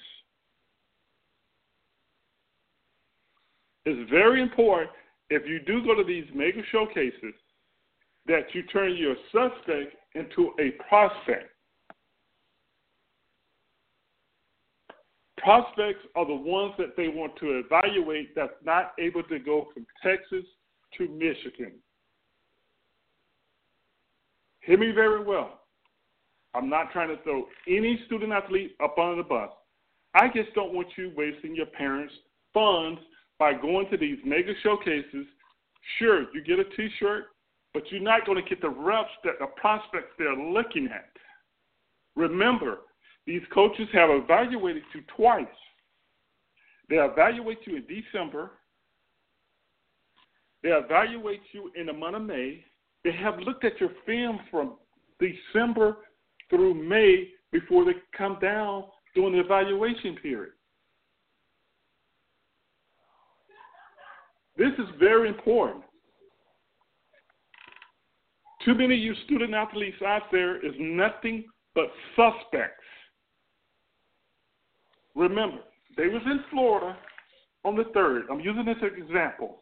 It's 3.84 4.10
very 4.10 4.42
important 4.42 4.90
if 5.30 5.46
you 5.46 5.60
do 5.60 5.84
go 5.84 5.94
to 5.94 6.04
these 6.04 6.26
mega 6.34 6.62
showcases, 6.70 7.34
that 8.26 8.54
you 8.54 8.62
turn 8.64 8.96
your 8.96 9.16
suspect 9.32 9.96
into 10.14 10.52
a 10.58 10.70
prospect. 10.88 11.50
Prospects 15.38 16.06
are 16.16 16.26
the 16.26 16.34
ones 16.34 16.72
that 16.78 16.96
they 16.96 17.08
want 17.08 17.36
to 17.36 17.58
evaluate 17.58 18.34
that's 18.34 18.54
not 18.64 18.92
able 18.98 19.22
to 19.24 19.38
go 19.38 19.68
from 19.74 19.86
Texas 20.02 20.44
to 20.96 21.08
Michigan. 21.08 21.72
Hear 24.60 24.78
me 24.78 24.92
very 24.92 25.22
well. 25.22 25.60
I'm 26.54 26.70
not 26.70 26.92
trying 26.92 27.14
to 27.14 27.22
throw 27.24 27.46
any 27.68 28.00
student 28.06 28.32
athlete 28.32 28.76
up 28.82 28.96
under 28.98 29.16
the 29.16 29.28
bus. 29.28 29.50
I 30.14 30.28
just 30.28 30.54
don't 30.54 30.72
want 30.72 30.88
you 30.96 31.12
wasting 31.14 31.54
your 31.54 31.66
parents' 31.66 32.14
funds 32.54 33.00
by 33.38 33.52
going 33.52 33.88
to 33.90 33.96
these 33.96 34.18
mega 34.24 34.52
showcases, 34.62 35.26
sure, 35.98 36.26
you 36.32 36.42
get 36.44 36.58
a 36.58 36.64
t 36.76 36.88
shirt, 36.98 37.26
but 37.72 37.82
you're 37.90 38.00
not 38.00 38.26
going 38.26 38.42
to 38.42 38.48
get 38.48 38.60
the 38.60 38.68
reps 38.68 39.10
that 39.24 39.34
the 39.40 39.46
prospects 39.56 40.12
they're 40.18 40.36
looking 40.36 40.86
at. 40.86 41.10
Remember, 42.16 42.78
these 43.26 43.42
coaches 43.52 43.88
have 43.92 44.10
evaluated 44.10 44.82
you 44.94 45.02
twice. 45.16 45.46
They 46.88 46.96
evaluate 46.96 47.58
you 47.66 47.76
in 47.76 47.84
December. 47.86 48.52
They 50.62 50.70
evaluate 50.70 51.42
you 51.52 51.70
in 51.76 51.86
the 51.86 51.92
month 51.92 52.16
of 52.16 52.22
May. 52.22 52.64
They 53.02 53.12
have 53.12 53.38
looked 53.38 53.64
at 53.64 53.80
your 53.80 53.90
film 54.06 54.40
from 54.50 54.74
December 55.18 55.96
through 56.50 56.74
May 56.74 57.28
before 57.52 57.84
they 57.84 57.92
come 58.16 58.38
down 58.40 58.84
during 59.14 59.32
the 59.32 59.40
evaluation 59.40 60.16
period. 60.16 60.52
This 64.56 64.72
is 64.78 64.86
very 64.98 65.28
important. 65.28 65.84
Too 68.64 68.74
many 68.74 68.94
of 68.94 69.00
you 69.00 69.14
student 69.26 69.52
athletes 69.52 70.00
out 70.06 70.22
there 70.32 70.64
is 70.64 70.72
nothing 70.78 71.44
but 71.74 71.90
suspects. 72.16 72.82
Remember, 75.14 75.58
they 75.96 76.06
was 76.06 76.22
in 76.24 76.40
Florida 76.50 76.96
on 77.64 77.76
the 77.76 77.84
third. 77.92 78.24
I'm 78.30 78.40
using 78.40 78.64
this 78.64 78.76
as 78.82 78.92
example. 78.96 79.58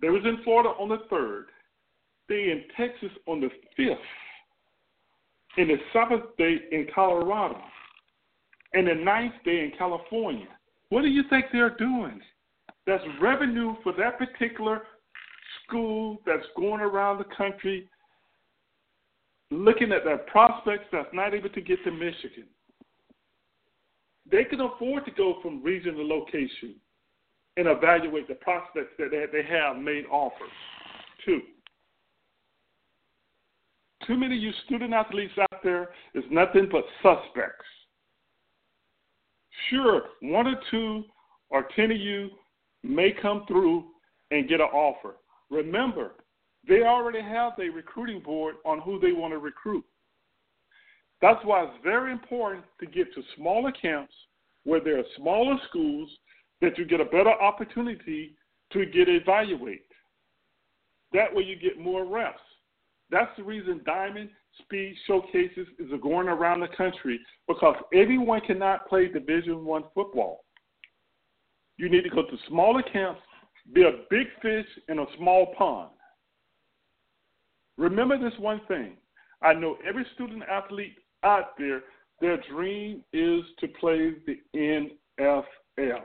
They 0.00 0.08
was 0.08 0.22
in 0.24 0.38
Florida 0.44 0.70
on 0.70 0.88
the 0.88 1.02
third. 1.10 1.46
They 2.28 2.50
in 2.50 2.64
Texas 2.76 3.10
on 3.26 3.40
the 3.40 3.48
fifth. 3.76 3.98
In 5.58 5.68
the 5.68 5.76
seventh 5.92 6.36
day 6.38 6.56
in 6.70 6.86
Colorado. 6.94 7.60
And 8.74 8.86
the 8.86 8.94
ninth 8.94 9.34
day 9.44 9.64
in 9.64 9.72
California. 9.76 10.48
What 10.88 11.02
do 11.02 11.08
you 11.08 11.22
think 11.28 11.46
they're 11.52 11.76
doing? 11.76 12.20
That's 12.86 13.04
revenue 13.20 13.74
for 13.82 13.92
that 13.98 14.18
particular 14.18 14.82
school 15.64 16.18
that's 16.26 16.46
going 16.56 16.80
around 16.80 17.18
the 17.18 17.36
country 17.36 17.88
looking 19.50 19.92
at 19.92 20.04
their 20.04 20.18
prospects 20.18 20.86
that's 20.90 21.08
not 21.12 21.34
able 21.34 21.50
to 21.50 21.60
get 21.60 21.82
to 21.84 21.90
Michigan. 21.90 22.46
They 24.30 24.44
can 24.44 24.60
afford 24.60 25.04
to 25.04 25.10
go 25.10 25.38
from 25.42 25.62
region 25.62 25.94
to 25.94 26.02
location 26.02 26.76
and 27.56 27.66
evaluate 27.68 28.28
the 28.28 28.34
prospects 28.34 28.94
that 28.98 29.10
they 29.10 29.42
have 29.42 29.76
made 29.76 30.04
offers 30.10 30.48
to. 31.26 31.40
Too 34.06 34.16
many 34.16 34.36
of 34.36 34.42
you 34.42 34.52
student 34.66 34.92
athletes 34.94 35.34
out 35.38 35.62
there 35.62 35.90
is 36.14 36.24
nothing 36.30 36.68
but 36.70 36.84
suspects. 37.02 37.66
Sure, 39.70 40.02
one 40.22 40.46
or 40.46 40.56
two 40.70 41.04
or 41.50 41.68
ten 41.76 41.90
of 41.90 41.98
you 41.98 42.30
may 42.82 43.12
come 43.12 43.44
through 43.46 43.84
and 44.30 44.48
get 44.48 44.60
an 44.60 44.68
offer. 44.72 45.16
Remember, 45.50 46.12
they 46.66 46.82
already 46.82 47.20
have 47.20 47.52
a 47.58 47.68
recruiting 47.68 48.20
board 48.20 48.56
on 48.64 48.80
who 48.80 48.98
they 49.00 49.12
want 49.12 49.32
to 49.32 49.38
recruit. 49.38 49.84
That's 51.20 51.44
why 51.44 51.62
it's 51.64 51.84
very 51.84 52.12
important 52.12 52.64
to 52.80 52.86
get 52.86 53.14
to 53.14 53.22
smaller 53.36 53.72
camps 53.72 54.14
where 54.64 54.80
there 54.80 54.98
are 54.98 55.04
smaller 55.16 55.56
schools 55.68 56.08
that 56.60 56.78
you 56.78 56.84
get 56.84 57.00
a 57.00 57.04
better 57.04 57.30
opportunity 57.30 58.36
to 58.72 58.86
get 58.86 59.08
evaluated. 59.08 59.80
That 61.12 61.34
way 61.34 61.42
you 61.42 61.56
get 61.56 61.78
more 61.78 62.06
reps. 62.06 62.40
That's 63.10 63.30
the 63.36 63.44
reason 63.44 63.82
Diamond 63.84 64.30
Speed 64.62 64.96
Showcases 65.06 65.66
is 65.78 65.90
going 66.02 66.28
around 66.28 66.60
the 66.60 66.68
country 66.68 67.20
because 67.46 67.76
everyone 67.94 68.40
cannot 68.40 68.88
play 68.88 69.08
Division 69.08 69.64
One 69.64 69.84
football. 69.94 70.44
You 71.76 71.88
need 71.88 72.02
to 72.02 72.10
go 72.10 72.22
to 72.22 72.36
smaller 72.48 72.82
camps, 72.82 73.20
be 73.74 73.82
a 73.82 74.04
big 74.10 74.26
fish 74.40 74.66
in 74.88 74.98
a 74.98 75.06
small 75.16 75.54
pond. 75.56 75.90
Remember 77.76 78.18
this 78.18 78.38
one 78.38 78.60
thing. 78.68 78.96
I 79.40 79.54
know 79.54 79.76
every 79.86 80.06
student 80.14 80.42
athlete 80.48 80.96
out 81.24 81.58
there, 81.58 81.82
their 82.20 82.38
dream 82.50 83.02
is 83.12 83.42
to 83.60 83.68
play 83.80 84.12
the 84.26 84.38
NFL. 84.56 86.02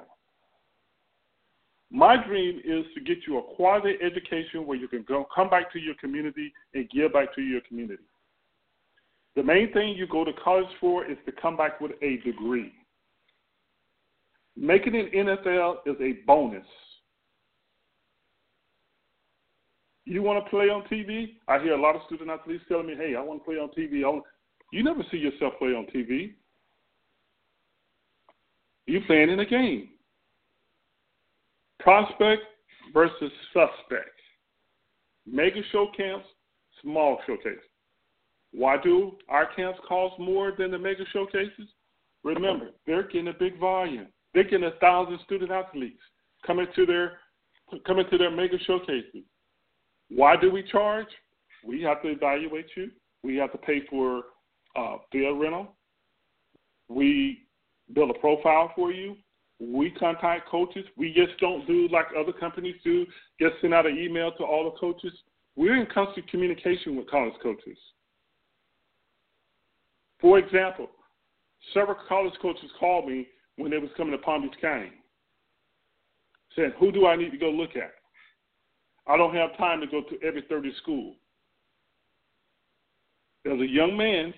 My 1.90 2.18
dream 2.26 2.62
is 2.66 2.86
to 2.96 3.02
get 3.02 3.20
you 3.28 3.38
a 3.38 3.56
quality 3.56 3.96
education 4.02 4.66
where 4.66 4.78
you 4.78 4.88
can 4.88 5.04
go 5.08 5.26
come 5.34 5.50
back 5.50 5.72
to 5.74 5.80
your 5.80 5.96
community 5.96 6.52
and 6.74 6.90
give 6.90 7.14
back 7.14 7.34
to 7.36 7.42
your 7.42 7.62
community. 7.62 8.04
The 9.36 9.44
main 9.44 9.72
thing 9.72 9.90
you 9.90 10.08
go 10.08 10.26
to 10.26 10.34
college 10.44 10.68
for 10.82 11.06
is 11.06 11.18
to 11.26 11.32
come 11.32 11.56
back 11.56 11.80
with 11.80 11.92
a 12.02 12.18
degree. 12.26 12.74
Making 14.58 14.96
an 14.96 15.10
NFL 15.14 15.78
is 15.86 15.96
a 16.02 16.14
bonus. 16.26 16.66
You 20.06 20.24
want 20.24 20.44
to 20.44 20.50
play 20.50 20.66
on 20.70 20.84
TV? 20.92 21.36
I 21.48 21.60
hear 21.60 21.74
a 21.74 21.82
lot 21.82 21.96
of 21.96 22.02
student 22.08 22.30
athletes 22.32 22.64
telling 22.68 22.88
me, 22.88 22.96
"Hey, 22.96 23.16
I 23.16 23.22
want 23.22 23.42
to 23.42 23.46
play 23.46 23.60
on 23.60 23.70
TV." 23.70 24.04
You 24.72 24.84
never 24.84 25.04
see 25.12 25.18
yourself 25.18 25.58
play 25.60 25.76
on 25.76 25.86
TV. 25.88 26.34
You 28.88 29.02
playing 29.02 29.30
in 29.30 29.40
a 29.40 29.46
game. 29.46 29.90
Prospect 31.80 32.44
versus 32.94 33.32
suspect. 33.54 34.20
Mega 35.26 35.62
show 35.72 35.88
camps, 35.96 36.28
small 36.82 37.22
showcases. 37.28 37.70
Why 38.54 38.78
do 38.78 39.20
our 39.28 39.46
camps 39.46 39.80
cost 39.88 40.18
more 40.20 40.54
than 40.54 40.72
the 40.72 40.80
mega 40.80 41.06
showcases? 41.12 41.70
Remember, 42.24 42.72
they're 42.86 43.04
getting 43.04 43.28
a 43.28 43.34
big 43.34 43.60
volume. 43.60 44.08
They're 44.38 44.44
getting 44.44 44.68
a 44.68 44.80
thousand 44.80 45.18
student 45.26 45.50
athletes 45.50 45.98
coming 46.46 46.68
to 46.76 46.86
their 46.86 47.14
coming 47.88 48.06
to 48.12 48.20
their 48.20 48.30
mega 48.30 48.60
showcases. 48.68 49.24
Why 50.10 50.36
do 50.40 50.52
we 50.52 50.62
charge? 50.62 51.08
We 51.66 51.82
have 51.82 52.04
to 52.04 52.10
evaluate 52.10 52.68
you. 52.76 52.92
We 53.24 53.36
have 53.38 53.52
to 53.54 53.58
pay 53.58 53.82
for 53.90 54.22
uh, 54.76 54.98
field 55.12 55.42
rental. 55.42 55.74
We 56.88 57.48
build 57.96 58.12
a 58.12 58.20
profile 58.20 58.72
for 58.76 58.92
you. 58.92 59.16
We 59.60 59.90
contact 59.90 60.48
coaches. 60.48 60.86
We 60.96 61.14
just 61.14 61.40
don't 61.40 61.66
do 61.66 61.88
like 61.92 62.06
other 62.16 62.32
companies 62.32 62.76
do, 62.84 63.08
just 63.42 63.56
send 63.60 63.74
out 63.74 63.88
an 63.88 63.98
email 63.98 64.34
to 64.34 64.44
all 64.44 64.66
the 64.66 64.78
coaches. 64.78 65.14
We're 65.56 65.78
in 65.78 65.88
constant 65.92 66.30
communication 66.30 66.96
with 66.96 67.10
college 67.10 67.34
coaches. 67.42 67.78
For 70.22 70.38
example, 70.38 70.92
several 71.74 71.98
college 72.08 72.36
coaches 72.40 72.70
called 72.80 73.08
me 73.08 73.26
when 73.58 73.72
they 73.72 73.78
was 73.78 73.90
coming 73.98 74.12
to 74.12 74.18
Palm 74.20 74.44
Beach 74.44 74.60
County. 74.62 74.92
Said, 76.56 76.74
who 76.80 76.92
do 76.92 77.06
I 77.06 77.16
need 77.16 77.32
to 77.32 77.38
go 77.38 77.50
look 77.50 77.76
at? 77.76 77.92
I 79.08 79.18
don't 79.18 79.36
have 79.36 79.58
time 79.58 79.82
to 79.82 79.88
go 79.88 80.02
to 80.02 80.26
every 80.26 80.44
30 80.50 80.74
school. 80.82 81.16
There's 83.44 83.62
a 83.62 83.68
young 83.68 83.96
man 83.96 84.34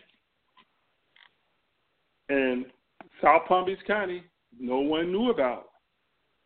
in 2.29 2.65
South 3.21 3.43
Palm 3.47 3.65
Beach 3.65 3.79
County 3.87 4.23
no 4.59 4.79
one 4.79 5.11
knew 5.11 5.29
about, 5.29 5.69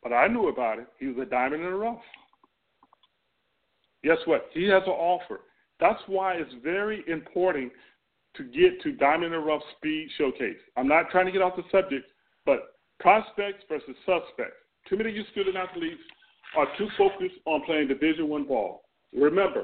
but 0.02 0.14
I 0.14 0.28
knew 0.28 0.50
about 0.50 0.80
it. 0.80 0.88
He 1.00 1.08
was 1.08 1.18
a 1.18 1.30
diamond 1.30 1.64
in 1.64 1.72
the 1.72 1.76
rough. 1.76 2.02
Guess 4.04 4.18
what? 4.26 4.50
He 4.54 4.66
has 4.66 4.84
an 4.86 4.92
offer. 4.92 5.42
That's 5.80 6.02
why 6.08 6.34
it's 6.34 6.54
very 6.64 7.04
important 7.08 7.72
to 8.36 8.44
get 8.44 8.82
to 8.82 8.92
Diamond 8.94 9.34
in 9.34 9.40
the 9.40 9.40
Rough 9.40 9.62
Speed 9.78 10.10
Showcase. 10.18 10.58
I'm 10.76 10.88
not 10.88 11.10
trying 11.10 11.26
to 11.26 11.32
get 11.32 11.42
off 11.42 11.56
the 11.56 11.64
subject, 11.72 12.06
but 12.46 12.76
prospects 13.00 13.64
versus 13.70 13.96
suspects. 14.06 14.58
Too 14.90 14.98
many 14.98 15.10
of 15.10 15.16
you 15.16 15.24
student 15.32 15.56
athletes 15.56 16.02
are 16.58 16.68
too 16.78 16.88
focused 16.98 17.36
on 17.46 17.64
playing 17.66 17.88
Division 17.88 18.28
One 18.30 18.46
ball. 18.46 18.84
Remember, 19.14 19.64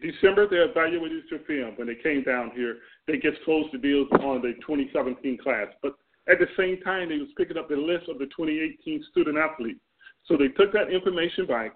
December 0.00 0.48
they 0.48 0.56
evaluated 0.56 1.24
your 1.30 1.40
film 1.40 1.74
when 1.76 1.88
they 1.88 1.96
came 2.02 2.22
down 2.22 2.52
here. 2.54 2.78
They 3.06 3.14
just 3.14 3.42
closed 3.44 3.72
the 3.72 3.78
deals 3.78 4.08
on 4.12 4.42
the 4.42 4.54
2017 4.66 5.38
class, 5.42 5.68
but 5.82 5.94
at 6.28 6.38
the 6.38 6.46
same 6.56 6.80
time 6.82 7.08
they 7.08 7.18
was 7.18 7.28
picking 7.36 7.56
up 7.56 7.68
the 7.68 7.76
list 7.76 8.08
of 8.08 8.18
the 8.18 8.26
2018 8.26 9.04
student 9.10 9.38
athletes. 9.38 9.80
So 10.26 10.36
they 10.36 10.48
took 10.48 10.72
that 10.72 10.90
information 10.90 11.46
back 11.46 11.72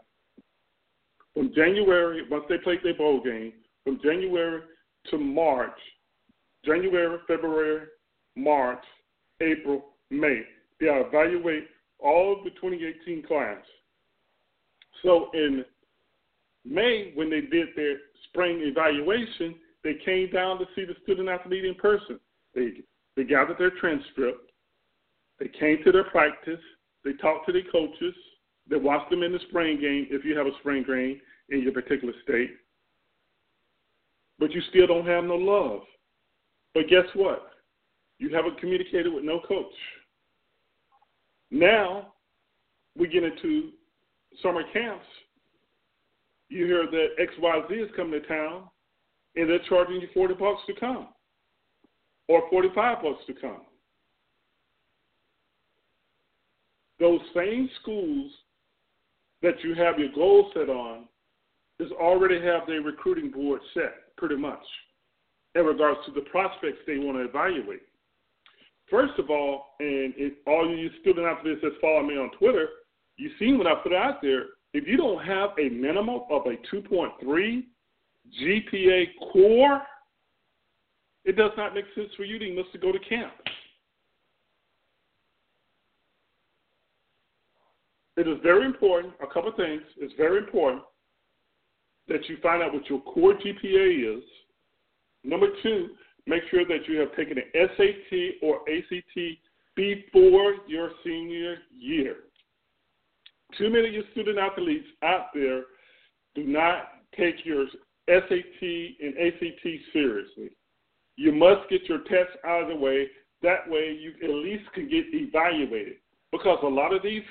from 1.33 1.53
January 1.55 2.23
once 2.31 2.45
they 2.49 2.59
played 2.59 2.81
their 2.83 2.95
bowl 2.95 3.23
game 3.23 3.53
from 3.83 4.01
January 4.03 4.63
to 5.11 5.19
March, 5.19 5.79
January, 6.65 7.19
February, 7.27 7.87
March, 8.37 8.83
April, 9.41 9.94
May. 10.11 10.43
They 10.81 10.87
evaluate 10.87 11.69
all 11.99 12.37
of 12.37 12.45
the 12.45 12.51
2018 12.51 13.27
class. 13.27 13.59
So 15.03 15.31
in 15.35 15.65
May, 16.65 17.13
when 17.15 17.31
they 17.31 17.43
did 17.43 17.69
their 17.77 17.97
spring 18.29 18.61
evaluation, 18.63 19.57
they 19.83 19.95
came 20.05 20.31
down 20.31 20.59
to 20.59 20.65
see 20.75 20.85
the 20.85 20.95
student 21.03 21.29
athlete 21.29 21.65
in 21.65 21.75
person. 21.75 22.19
They 22.55 22.73
they 23.17 23.25
gathered 23.25 23.59
their 23.59 23.71
transcript. 23.71 24.51
They 25.39 25.49
came 25.49 25.79
to 25.85 25.93
their 25.93 26.05
practice. 26.05 26.61
They 27.05 27.13
talked 27.13 27.47
to 27.47 27.53
their 27.53 27.71
coaches. 27.71 28.15
They 28.69 28.77
watched 28.77 29.11
them 29.11 29.23
in 29.23 29.33
the 29.33 29.39
spring 29.49 29.81
game 29.81 30.07
if 30.11 30.25
you 30.25 30.37
have 30.37 30.47
a 30.47 30.59
spring 30.61 30.85
game 30.87 31.21
in 31.51 31.63
your 31.63 31.73
particular 31.73 32.15
state. 32.23 32.51
But 34.39 34.53
you 34.53 34.63
still 34.71 34.87
don't 34.87 35.07
have 35.07 35.25
no 35.25 35.37
love. 35.37 35.83
But 36.73 36.89
guess 36.89 37.05
what? 37.15 37.51
You 38.19 38.35
haven't 38.35 38.59
communicated 38.59 39.13
with 39.13 39.25
no 39.25 39.41
coach. 39.41 39.73
Now 41.51 42.15
we 42.97 43.09
get 43.09 43.25
into 43.25 43.71
summer 44.43 44.63
camps, 44.73 45.07
you 46.49 46.67
hear 46.67 46.87
that 46.87 47.09
XYZ 47.19 47.85
is 47.85 47.91
coming 47.97 48.21
to 48.21 48.27
town 48.27 48.65
and 49.37 49.49
they're 49.49 49.59
charging 49.69 50.01
you 50.01 50.09
40 50.15 50.35
bucks 50.35 50.63
to 50.67 50.75
come 50.79 51.09
or 52.29 52.49
45 52.51 53.03
bucks 53.03 53.21
to 53.27 53.35
come. 53.35 53.61
those 57.05 57.21
same 57.35 57.69
schools 57.83 58.31
that 59.43 59.63
you 59.63 59.75
have 59.75 59.99
your 59.99 60.13
goal 60.15 60.51
set 60.55 60.69
on 60.69 61.05
is 61.81 61.91
already 61.93 62.41
have 62.41 62.67
their 62.67 62.81
recruiting 62.81 63.31
board 63.31 63.61
set 63.75 64.17
pretty 64.17 64.37
much 64.37 64.65
in 65.55 65.65
regards 65.65 65.99
to 66.07 66.13
the 66.13 66.23
prospects 66.23 66.79
they 66.87 66.99
want 66.99 67.19
to 67.19 67.25
evaluate. 67.25 67.83
First 68.95 69.19
of 69.19 69.29
all, 69.29 69.75
and 69.81 70.15
all 70.47 70.71
you 70.71 70.89
student 71.01 71.27
athletes 71.27 71.59
that 71.65 71.73
follow 71.81 72.05
me 72.05 72.15
on 72.15 72.31
Twitter, 72.39 72.69
you 73.17 73.29
seen 73.41 73.59
what 73.59 73.67
I 73.67 73.75
put 73.83 73.93
out 73.93 74.23
there. 74.23 74.45
If 74.73 74.87
you 74.87 74.97
don't 74.97 75.25
have 75.25 75.51
a 75.59 75.69
minimum 75.69 76.21
of 76.31 76.43
a 76.47 76.55
2.3 76.73 77.65
GPA 78.41 79.05
core, 79.33 79.83
it 81.25 81.37
does 81.37 81.51
not 81.57 81.75
make 81.75 81.87
sense 81.97 82.11
for 82.17 82.23
you 82.23 82.39
to 82.39 82.45
even 82.45 82.65
to 82.71 82.79
go 82.79 82.93
to 82.93 82.99
camp. 83.01 83.33
It 88.17 88.29
is 88.29 88.39
very 88.45 88.65
important, 88.65 89.15
a 89.21 89.27
couple 89.27 89.49
of 89.49 89.57
things, 89.57 89.83
it's 89.97 90.15
very 90.17 90.39
important 90.39 90.83
that 92.07 92.29
you 92.29 92.37
find 92.41 92.63
out 92.63 92.73
what 92.73 92.89
your 92.89 93.01
core 93.01 93.35
GPA 93.35 94.19
is. 94.19 94.23
Number 95.25 95.49
two, 95.65 95.89
make 96.27 96.43
sure 96.51 96.65
that 96.67 96.89
you 96.89 96.99
have 96.99 97.15
taken 97.17 97.39
an 97.39 97.45
SAT 97.55 98.19
or 98.43 98.61
ACT 98.69 99.19
before 99.77 100.55
your 100.67 100.91
senior 101.05 101.57
year. 101.77 102.17
Too 103.59 103.71
many 103.71 103.89
of 103.89 103.95
your 103.95 104.05
student 104.13 104.39
athletes 104.39 104.87
out 105.03 105.27
there 105.35 105.65
do 106.35 106.45
not 106.45 106.89
take 107.17 107.45
your 107.45 107.67
SAT 108.09 108.63
and 108.63 109.15
ACT 109.19 109.67
seriously. 109.93 110.51
You 111.17 111.33
must 111.33 111.69
get 111.71 111.85
your 111.85 111.99
tests 111.99 112.37
out 112.45 112.63
of 112.63 112.69
the 112.69 112.77
way. 112.77 113.07
That 113.43 113.69
way, 113.69 113.97
you 114.01 114.13
at 114.23 114.31
least 114.31 114.65
can 114.73 114.89
get 114.89 115.05
evaluated. 115.13 115.95
Because 116.33 116.59
a 116.63 116.67
lot 116.67 116.93
of 116.93 117.03
these, 117.03 117.23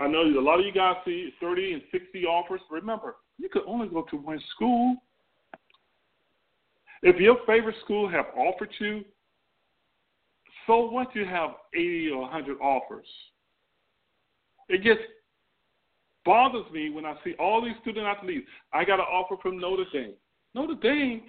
I 0.00 0.06
know 0.06 0.22
a 0.22 0.40
lot 0.40 0.60
of 0.60 0.64
you 0.64 0.72
guys 0.72 0.96
see 1.04 1.30
30 1.40 1.74
and 1.74 1.82
60 1.92 2.24
offers. 2.24 2.60
Remember, 2.70 3.16
you 3.38 3.48
could 3.50 3.64
only 3.66 3.88
go 3.88 4.02
to 4.10 4.16
one 4.16 4.40
school. 4.54 4.96
If 7.04 7.20
your 7.20 7.36
favorite 7.46 7.76
school 7.84 8.08
have 8.08 8.24
offered 8.34 8.70
you, 8.80 9.04
so 10.66 10.90
what 10.90 11.14
you 11.14 11.26
have 11.26 11.50
80 11.74 12.10
or 12.10 12.22
100 12.22 12.56
offers? 12.62 13.06
It 14.70 14.82
gets 14.82 15.00
bothers 16.24 16.64
me 16.72 16.88
when 16.88 17.04
I 17.04 17.14
see 17.22 17.34
all 17.38 17.62
these 17.62 17.74
student 17.82 18.06
athletes. 18.06 18.48
I 18.72 18.86
got 18.86 19.00
an 19.00 19.04
offer 19.04 19.36
from 19.42 19.60
Notre 19.60 19.84
Dame. 19.92 20.14
Notre 20.54 20.76
Dame? 20.76 21.24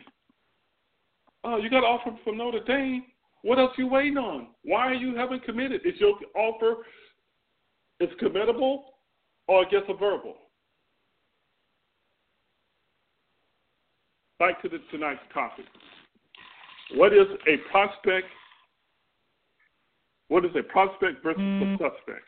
Oh, 1.44 1.58
you 1.58 1.70
got 1.70 1.80
an 1.80 1.84
offer 1.84 2.18
from 2.24 2.38
Notre 2.38 2.64
Dame? 2.64 3.04
What 3.42 3.60
else 3.60 3.74
you 3.78 3.88
waiting 3.88 4.18
on? 4.18 4.48
Why 4.64 4.88
are 4.88 4.94
you 4.94 5.14
haven't 5.14 5.44
committed? 5.44 5.82
Is 5.86 6.00
your 6.00 6.16
offer 6.38 6.86
is 8.00 8.10
committable 8.22 8.84
or 9.50 9.66
just 9.66 9.90
a 9.90 9.94
verbal? 9.94 10.38
Back 14.40 14.62
to 14.62 14.70
the, 14.70 14.80
tonight's 14.92 15.22
topic. 15.34 15.66
What 16.96 17.14
is 17.14 17.28
a 17.48 17.58
prospect? 17.72 18.28
What 20.28 20.44
is 20.44 20.52
a 20.58 20.64
prospect 20.64 21.24
versus 21.24 21.40
a 21.40 21.42
mm-hmm. 21.42 21.84
suspect? 21.84 22.28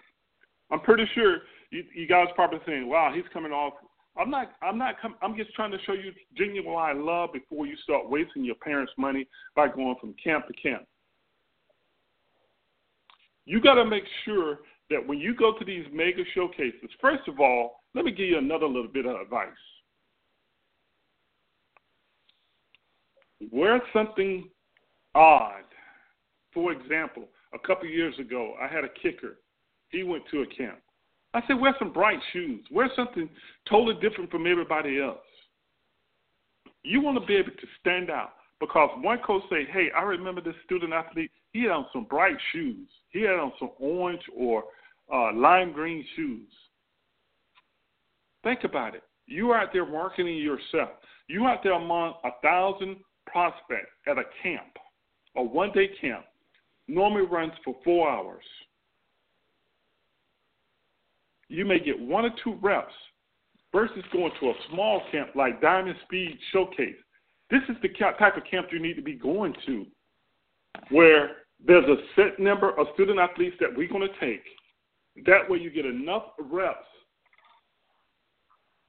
I'm 0.71 0.79
pretty 0.81 1.05
sure 1.13 1.39
you, 1.71 1.83
you 1.93 2.07
guys 2.07 2.27
probably 2.35 2.59
saying, 2.65 2.87
"Wow, 2.87 3.11
he's 3.13 3.25
coming 3.33 3.51
off." 3.51 3.73
I'm 4.17 4.29
not. 4.29 4.53
I'm 4.61 4.77
not. 4.77 4.99
Com- 5.01 5.15
I'm 5.21 5.35
just 5.35 5.53
trying 5.53 5.71
to 5.71 5.77
show 5.85 5.93
you 5.93 6.11
genuine 6.37 6.71
why 6.71 6.91
I 6.91 6.93
love 6.93 7.33
before 7.33 7.67
you 7.67 7.75
start 7.83 8.09
wasting 8.09 8.43
your 8.43 8.55
parents' 8.55 8.93
money 8.97 9.27
by 9.55 9.67
going 9.67 9.95
from 9.99 10.15
camp 10.21 10.47
to 10.47 10.53
camp. 10.53 10.87
You 13.45 13.61
got 13.61 13.75
to 13.75 13.85
make 13.85 14.03
sure 14.25 14.59
that 14.89 15.05
when 15.05 15.19
you 15.19 15.35
go 15.35 15.57
to 15.57 15.65
these 15.65 15.85
mega 15.91 16.23
showcases, 16.33 16.89
first 17.01 17.27
of 17.27 17.39
all, 17.39 17.83
let 17.93 18.05
me 18.05 18.11
give 18.11 18.27
you 18.27 18.37
another 18.37 18.65
little 18.65 18.91
bit 18.91 19.05
of 19.05 19.19
advice. 19.19 19.49
Wear 23.51 23.81
something 23.93 24.49
odd. 25.15 25.63
For 26.53 26.71
example, 26.71 27.27
a 27.53 27.59
couple 27.59 27.87
years 27.87 28.17
ago, 28.19 28.55
I 28.61 28.67
had 28.67 28.83
a 28.83 28.89
kicker. 29.01 29.37
He 29.89 30.03
went 30.03 30.23
to 30.31 30.41
a 30.41 30.47
camp. 30.47 30.79
I 31.33 31.41
said, 31.47 31.59
wear 31.59 31.75
some 31.77 31.93
bright 31.93 32.19
shoes. 32.33 32.65
Wear 32.71 32.89
something 32.95 33.29
totally 33.69 33.95
different 34.01 34.31
from 34.31 34.47
everybody 34.47 34.99
else. 34.99 35.19
You 36.83 37.01
want 37.01 37.19
to 37.19 37.25
be 37.25 37.35
able 37.35 37.51
to 37.51 37.67
stand 37.79 38.09
out 38.09 38.31
because 38.59 38.89
one 39.01 39.19
coach 39.19 39.43
said, 39.49 39.67
hey, 39.71 39.87
I 39.95 40.01
remember 40.01 40.41
this 40.41 40.55
student 40.65 40.93
athlete. 40.93 41.31
He 41.51 41.63
had 41.63 41.71
on 41.71 41.85
some 41.93 42.05
bright 42.05 42.37
shoes. 42.51 42.87
He 43.09 43.21
had 43.21 43.35
on 43.35 43.51
some 43.59 43.71
orange 43.79 44.21
or 44.35 44.63
uh, 45.13 45.33
lime 45.33 45.73
green 45.73 46.03
shoes. 46.15 46.49
Think 48.43 48.63
about 48.63 48.95
it. 48.95 49.03
You 49.25 49.51
are 49.51 49.59
out 49.59 49.73
there 49.73 49.85
marketing 49.85 50.37
yourself. 50.37 50.89
You 51.27 51.45
out 51.45 51.59
there 51.63 51.73
among 51.73 52.13
a 52.23 52.29
thousand 52.41 52.97
prospects 53.31 53.91
at 54.07 54.17
a 54.17 54.23
camp, 54.41 54.77
a 55.35 55.43
one 55.43 55.71
day 55.71 55.89
camp, 56.01 56.25
normally 56.87 57.25
runs 57.25 57.53
for 57.63 57.75
four 57.83 58.09
hours 58.09 58.43
you 61.49 61.65
may 61.65 61.79
get 61.79 61.99
one 61.99 62.25
or 62.25 62.31
two 62.43 62.57
reps 62.61 62.93
versus 63.73 64.03
going 64.11 64.31
to 64.39 64.47
a 64.47 64.53
small 64.71 65.01
camp 65.11 65.29
like 65.35 65.61
Diamond 65.61 65.95
Speed 66.03 66.37
Showcase. 66.51 66.95
This 67.49 67.61
is 67.69 67.75
the 67.81 67.89
type 67.89 68.35
of 68.35 68.43
camp 68.49 68.67
you 68.71 68.79
need 68.79 68.95
to 68.95 69.01
be 69.01 69.13
going 69.13 69.55
to, 69.65 69.85
where 70.89 71.37
there's 71.65 71.85
a 71.85 71.95
set 72.15 72.39
number 72.39 72.77
of 72.77 72.87
student 72.93 73.19
athletes 73.19 73.55
that 73.59 73.69
we're 73.75 73.87
going 73.87 74.07
to 74.07 74.19
take. 74.25 74.43
That 75.25 75.49
way, 75.49 75.59
you 75.59 75.69
get 75.69 75.85
enough 75.85 76.23
reps. 76.39 76.85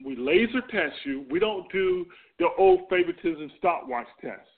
We 0.05 0.17
laser 0.17 0.61
test 0.71 0.95
you. 1.05 1.25
We 1.31 1.39
don't 1.39 1.71
do 1.73 2.07
the 2.39 2.49
old 2.57 2.83
favoritism 2.89 3.51
stopwatch 3.59 4.07
test. 4.21 4.49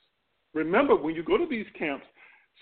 Remember, 0.53 0.95
when 0.95 1.15
you 1.15 1.23
go 1.23 1.37
to 1.37 1.47
these 1.49 1.65
camps, 1.77 2.05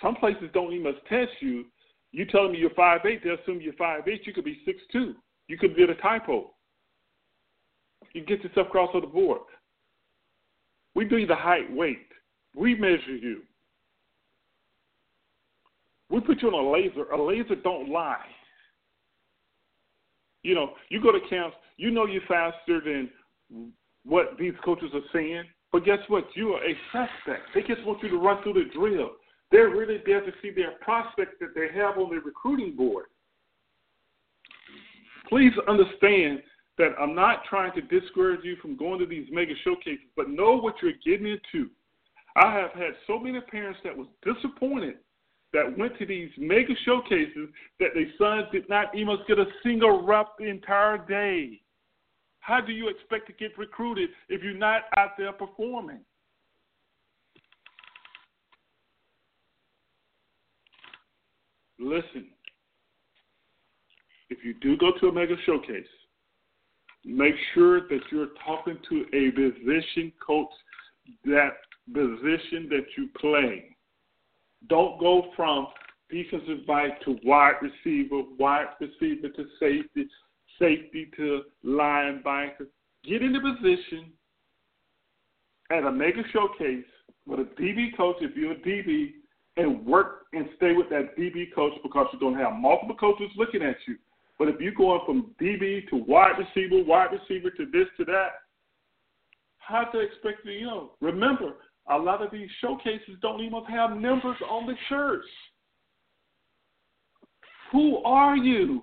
some 0.02 0.16
places 0.16 0.50
don't 0.54 0.74
even 0.74 0.94
test 1.10 1.32
you. 1.42 1.66
You 2.12 2.26
tell 2.26 2.44
them 2.44 2.56
you're 2.56 2.70
5'8", 2.72 3.04
they 3.04 3.30
assume 3.30 3.62
you're 3.62 3.74
5'8", 3.74 4.06
you 4.26 4.34
could 4.34 4.46
be 4.46 4.62
6'2". 4.96 5.14
You 5.48 5.58
could 5.58 5.76
get 5.76 5.90
a 5.90 5.96
typo. 5.96 6.52
You 8.14 8.24
get 8.24 8.44
yourself 8.44 8.68
across 8.68 8.90
the 8.94 9.06
board. 9.06 9.42
We 10.96 11.06
do 11.06 11.26
the 11.26 11.36
height, 11.36 11.72
weight. 11.72 12.08
We 12.56 12.76
measure 12.76 13.16
you. 13.16 13.42
We 16.10 16.20
put 16.20 16.42
you 16.42 16.50
on 16.50 16.66
a 16.66 16.72
laser. 16.72 17.04
A 17.12 17.22
laser 17.22 17.56
don't 17.56 17.90
lie. 17.90 18.26
You 20.50 20.56
know, 20.56 20.74
you 20.90 21.02
go 21.02 21.12
to 21.12 21.20
camps, 21.30 21.56
you 21.78 21.92
know 21.92 22.06
you're 22.06 22.22
faster 22.28 22.82
than 22.84 23.10
what 24.04 24.38
these 24.40 24.54
coaches 24.66 24.90
are 24.94 25.08
saying. 25.14 25.44
But 25.72 25.86
guess 25.86 26.00
what? 26.08 26.26
You 26.34 26.54
are 26.54 26.64
a 26.64 26.76
suspect. 26.92 27.44
They 27.54 27.62
just 27.62 27.86
want 27.86 28.02
you 28.02 28.10
to 28.10 28.18
run 28.18 28.42
through 28.42 28.54
the 28.54 28.66
drill. 28.74 29.12
They're 29.52 29.70
really 29.70 30.02
there 30.06 30.22
to 30.22 30.32
see 30.42 30.52
their 30.52 30.72
prospects 30.82 31.36
that 31.40 31.54
they 31.56 31.68
have 31.80 31.98
on 31.98 32.10
their 32.10 32.22
recruiting 32.22 32.76
board 32.76 33.06
please 35.30 35.54
understand 35.68 36.42
that 36.78 36.90
I'm 37.00 37.14
not 37.14 37.44
trying 37.48 37.72
to 37.74 37.82
discourage 37.82 38.42
you 38.44 38.56
from 38.62 38.76
going 38.76 39.00
to 39.00 39.06
these 39.06 39.28
mega 39.32 39.54
showcases, 39.64 40.06
but 40.16 40.30
know 40.30 40.58
what 40.58 40.76
you're 40.82 40.94
getting 41.06 41.28
into. 41.28 41.70
I 42.36 42.54
have 42.54 42.72
had 42.72 42.94
so 43.06 43.20
many 43.20 43.40
parents 43.42 43.80
that 43.84 43.96
was 43.96 44.08
disappointed 44.24 44.96
that 45.54 45.78
went 45.78 45.98
to 45.98 46.06
these 46.06 46.30
mega 46.38 46.74
showcases 46.86 47.50
that 47.80 47.90
their 47.94 48.06
sons 48.18 48.48
did 48.52 48.70
not 48.70 48.96
even 48.96 49.18
get 49.28 49.40
a 49.40 49.46
single 49.64 50.06
rep 50.06 50.38
the 50.38 50.46
entire 50.46 50.98
day. 50.98 51.62
How 52.40 52.62
do 52.62 52.72
you 52.72 52.90
expect 52.90 53.28
to 53.28 53.34
get 53.34 53.58
recruited 53.58 54.10
if 54.30 54.44
you're 54.44 54.54
not 54.54 54.84
out 54.98 55.12
there 55.18 55.34
performing? 55.34 56.00
Listen, 61.80 62.28
if 64.30 64.44
you 64.44 64.54
do 64.62 64.78
go 64.78 64.92
to 65.00 65.08
a 65.08 65.12
mega 65.12 65.36
showcase, 65.46 65.86
make 67.06 67.36
sure 67.54 67.82
that 67.88 68.02
you're 68.12 68.30
talking 68.46 68.78
to 68.90 69.06
a 69.14 69.32
position 69.32 70.12
coach 70.26 70.50
that 71.26 71.54
position 71.94 72.68
that 72.70 72.86
you 72.98 73.10
play. 73.20 73.76
Don't 74.68 75.00
go 75.00 75.32
from 75.36 75.68
defensive 76.10 76.66
back 76.68 77.02
to 77.06 77.18
wide 77.24 77.56
receiver, 77.62 78.24
wide 78.38 78.68
receiver 78.80 79.30
to 79.30 79.46
safety, 79.60 80.08
safety 80.60 81.10
to 81.16 81.42
linebacker. 81.66 82.68
Get 83.04 83.22
in 83.22 83.32
the 83.32 83.40
position 83.40 84.12
at 85.72 85.86
a 85.86 85.92
mega 85.92 86.24
showcase 86.34 86.86
with 87.26 87.40
a 87.40 87.62
DB 87.62 87.96
coach 87.96 88.18
if 88.22 88.36
you're 88.36 88.54
a 88.54 88.56
DB 88.56 89.12
and 89.58 89.86
work 89.86 90.26
and 90.34 90.48
stay 90.58 90.74
with 90.74 90.90
that 90.90 91.18
DB 91.18 91.54
coach 91.54 91.74
because 91.84 92.08
you're 92.12 92.20
going 92.20 92.36
to 92.36 92.44
have 92.44 92.54
multiple 92.60 92.96
coaches 92.96 93.30
looking 93.38 93.62
at 93.62 93.76
you. 93.88 93.96
But 94.38 94.48
if 94.48 94.60
you're 94.60 94.74
going 94.74 95.02
from 95.06 95.36
DB 95.42 95.88
to 95.90 95.98
wide 95.98 96.36
receiver, 96.40 96.84
wide 96.84 97.10
receiver 97.12 97.50
to 97.52 97.66
this 97.66 97.88
to 97.98 98.06
that, 98.06 98.30
how 99.58 99.84
to 99.84 100.00
expect 100.00 100.46
to, 100.46 100.52
you 100.52 100.66
know, 100.66 100.92
remember, 101.02 101.56
a 101.90 101.98
lot 101.98 102.22
of 102.22 102.32
these 102.32 102.50
showcases 102.62 103.16
don't 103.22 103.42
even 103.42 103.64
have 103.66 103.98
numbers 103.98 104.38
on 104.50 104.68
the 104.68 104.76
shirts. 104.88 105.28
Who 107.72 107.98
are 108.04 108.38
you? 108.38 108.82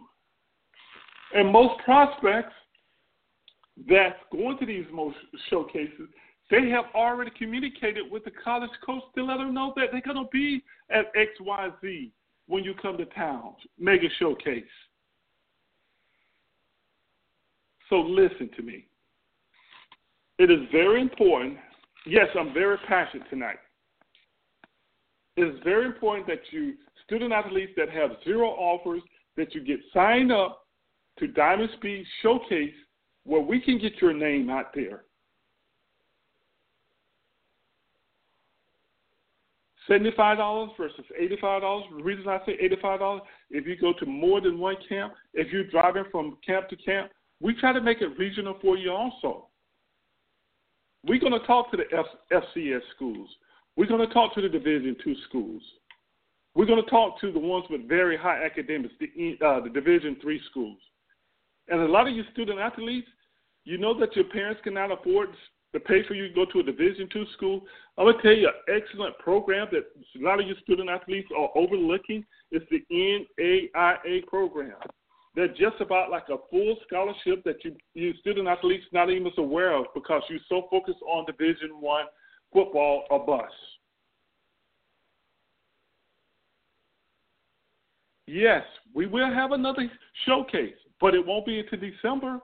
And 1.35 1.53
most 1.53 1.83
prospects 1.85 2.55
that's 3.89 4.19
going 4.33 4.59
to 4.59 4.67
these 4.67 4.87
most 4.93 5.17
showcases, 5.51 6.09
they 6.51 6.69
have 6.71 6.85
already 6.95 7.31
communicated 7.37 8.05
with 8.11 8.25
the 8.25 8.31
college 8.31 8.71
coach 8.85 9.03
to 9.17 9.25
let 9.25 9.39
them 9.39 9.53
know 9.53 9.73
that 9.77 9.87
they're 9.93 10.01
going 10.01 10.17
to 10.17 10.31
be 10.33 10.63
at 10.91 11.07
XYZ 11.15 12.11
when 12.47 12.63
you 12.63 12.75
come 12.81 12.97
to 12.97 13.05
town, 13.07 13.55
mega 13.79 14.07
showcase. 14.19 14.65
So 17.89 17.97
listen 18.01 18.51
to 18.57 18.63
me. 18.63 18.87
It 20.39 20.51
is 20.51 20.61
very 20.71 21.01
important. 21.01 21.59
Yes, 22.07 22.29
I'm 22.39 22.55
very 22.55 22.79
passionate 22.87 23.29
tonight. 23.29 23.59
It 25.37 25.43
is 25.43 25.61
very 25.65 25.87
important 25.87 26.27
that 26.29 26.41
you, 26.51 26.75
student 27.05 27.33
athletes 27.33 27.73
that 27.77 27.91
have 27.91 28.13
zero 28.25 28.49
offers, 28.51 29.03
that 29.37 29.55
you 29.55 29.63
get 29.63 29.81
signed 29.93 30.33
up 30.33 30.63
to 31.19 31.27
Diamond 31.27 31.71
Speed 31.77 32.07
Showcase 32.23 32.73
where 33.25 33.41
we 33.41 33.61
can 33.61 33.79
get 33.79 34.01
your 34.01 34.13
name 34.13 34.49
out 34.49 34.73
there. 34.73 35.03
$75 39.91 40.77
versus 40.77 41.05
$85. 41.21 41.97
The 41.97 42.03
reason 42.03 42.29
I 42.29 42.39
say 42.47 42.57
$85, 42.83 43.21
if 43.51 43.67
you 43.67 43.77
go 43.77 43.93
to 43.99 44.07
more 44.07 44.41
than 44.41 44.59
one 44.59 44.77
camp, 44.89 45.13
if 45.35 45.53
you're 45.53 45.65
driving 45.65 46.05
from 46.11 46.39
camp 46.47 46.69
to 46.69 46.77
camp, 46.77 47.11
we 47.41 47.55
try 47.55 47.73
to 47.73 47.81
make 47.81 48.01
it 48.01 48.17
regional 48.19 48.59
for 48.63 48.77
you 48.77 48.91
also. 48.93 49.49
We're 51.07 51.21
going 51.21 51.39
to 51.39 51.47
talk 51.47 51.71
to 51.71 51.77
the 51.77 51.85
F- 51.97 52.43
FCS 52.57 52.81
schools. 52.95 53.29
We're 53.77 53.87
going 53.87 54.07
to 54.07 54.13
talk 54.13 54.35
to 54.35 54.41
the 54.41 54.49
Division 54.49 54.97
two 55.03 55.15
schools. 55.29 55.63
We're 56.55 56.67
going 56.67 56.83
to 56.83 56.91
talk 56.91 57.21
to 57.21 57.31
the 57.31 57.39
ones 57.39 57.67
with 57.71 57.87
very 57.87 58.17
high 58.17 58.45
academics, 58.45 58.95
the, 58.99 59.39
uh, 59.45 59.61
the 59.61 59.71
Division 59.71 60.17
three 60.21 60.41
schools. 60.51 60.79
And 61.69 61.81
a 61.81 61.87
lot 61.87 62.09
of 62.09 62.15
you 62.15 62.25
student 62.33 62.59
athletes, 62.59 63.09
you 63.65 63.79
know 63.79 63.99
that 64.01 64.17
your 64.17 64.25
parents 64.27 64.61
cannot 64.65 64.91
afford 64.91 65.31
to 65.75 65.81
pay 65.81 66.07
for 66.07 66.15
you 66.15 66.29
to 66.29 66.35
go 66.35 66.45
to 66.47 66.61
a 66.61 66.63
Division 66.63 67.09
two 67.13 67.25
school. 67.37 67.61
I'm 67.99 68.07
gonna 68.07 68.23
tell 68.23 68.33
you 68.33 68.49
an 68.49 68.75
excellent 68.75 69.19
program 69.19 69.69
that 69.73 69.85
a 70.19 70.25
lot 70.25 70.41
of 70.41 70.47
your 70.47 70.57
student 70.63 70.89
athletes 70.89 71.29
are 71.37 71.51
overlooking 71.55 72.25
is 72.53 72.63
the 72.71 72.81
NAIA 72.91 74.27
program. 74.27 74.77
They're 75.37 75.49
just 75.49 75.81
about 75.81 76.11
like 76.11 76.31
a 76.31 76.39
full 76.51 76.77
scholarship 76.87 77.45
that 77.45 77.63
you, 77.63 77.77
you 77.93 78.15
student 78.21 78.49
athletes 78.49 78.87
not 78.91 79.11
even 79.11 79.31
aware 79.37 79.77
of 79.77 79.85
because 79.95 80.23
you're 80.31 80.41
so 80.49 80.67
focused 80.71 81.03
on 81.07 81.27
Division 81.27 81.79
one 81.79 82.07
football 82.55 83.05
or 83.11 83.25
bus. 83.25 83.51
Yes, 88.27 88.63
we 88.95 89.07
will 89.07 89.33
have 89.33 89.53
another 89.53 89.91
showcase, 90.25 90.75
but 91.01 91.15
it 91.15 91.25
won't 91.25 91.45
be 91.45 91.61
until 91.61 91.79
December. 91.79 92.41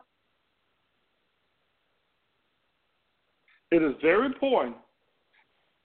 It 3.70 3.83
is 3.83 3.94
very 4.02 4.26
important, 4.26 4.76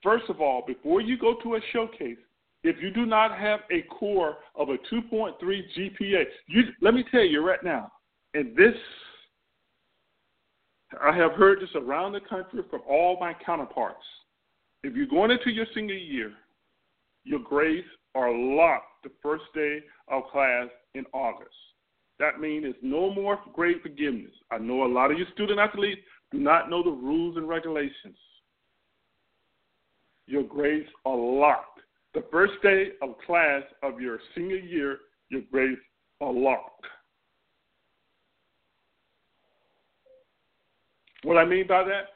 first 0.02 0.24
of 0.28 0.42
all, 0.42 0.62
before 0.66 1.00
you 1.00 1.18
go 1.18 1.36
to 1.42 1.54
a 1.54 1.60
showcase, 1.72 2.18
if 2.64 2.76
you 2.80 2.90
do 2.90 3.06
not 3.06 3.36
have 3.38 3.60
a 3.70 3.82
core 3.82 4.36
of 4.54 4.68
a 4.70 4.78
2.3 4.92 5.32
GPA, 5.40 6.24
you, 6.48 6.62
let 6.80 6.94
me 6.94 7.04
tell 7.10 7.24
you 7.24 7.46
right 7.46 7.62
now, 7.62 7.90
and 8.34 8.56
this, 8.56 8.74
I 11.00 11.16
have 11.16 11.32
heard 11.32 11.60
this 11.60 11.70
around 11.76 12.12
the 12.12 12.20
country 12.20 12.62
from 12.70 12.80
all 12.88 13.16
my 13.20 13.34
counterparts. 13.44 14.04
If 14.82 14.94
you're 14.94 15.06
going 15.06 15.30
into 15.30 15.50
your 15.50 15.66
senior 15.74 15.94
year, 15.94 16.32
your 17.24 17.40
grades 17.40 17.86
are 18.14 18.32
locked 18.34 19.04
the 19.04 19.10
first 19.22 19.44
day 19.54 19.80
of 20.08 20.24
class 20.32 20.68
in 20.94 21.04
August. 21.12 21.54
That 22.18 22.40
means 22.40 22.64
it's 22.66 22.78
no 22.82 23.12
more 23.14 23.38
grade 23.52 23.76
forgiveness. 23.82 24.32
I 24.50 24.58
know 24.58 24.84
a 24.84 24.92
lot 24.92 25.12
of 25.12 25.18
you 25.18 25.24
student 25.34 25.60
athletes 25.60 26.00
do 26.32 26.38
not 26.38 26.68
know 26.68 26.82
the 26.82 26.90
rules 26.90 27.36
and 27.36 27.48
regulations. 27.48 28.16
Your 30.26 30.42
grades 30.42 30.88
are 31.06 31.16
locked. 31.16 31.80
The 32.14 32.24
first 32.30 32.54
day 32.62 32.92
of 33.02 33.16
class 33.26 33.62
of 33.82 34.00
your 34.00 34.18
senior 34.34 34.56
year, 34.56 34.98
your 35.30 35.42
grades 35.52 35.80
are 36.20 36.32
locked. 36.32 36.86
What 41.24 41.36
I 41.36 41.44
mean 41.44 41.66
by 41.66 41.84
that, 41.84 42.08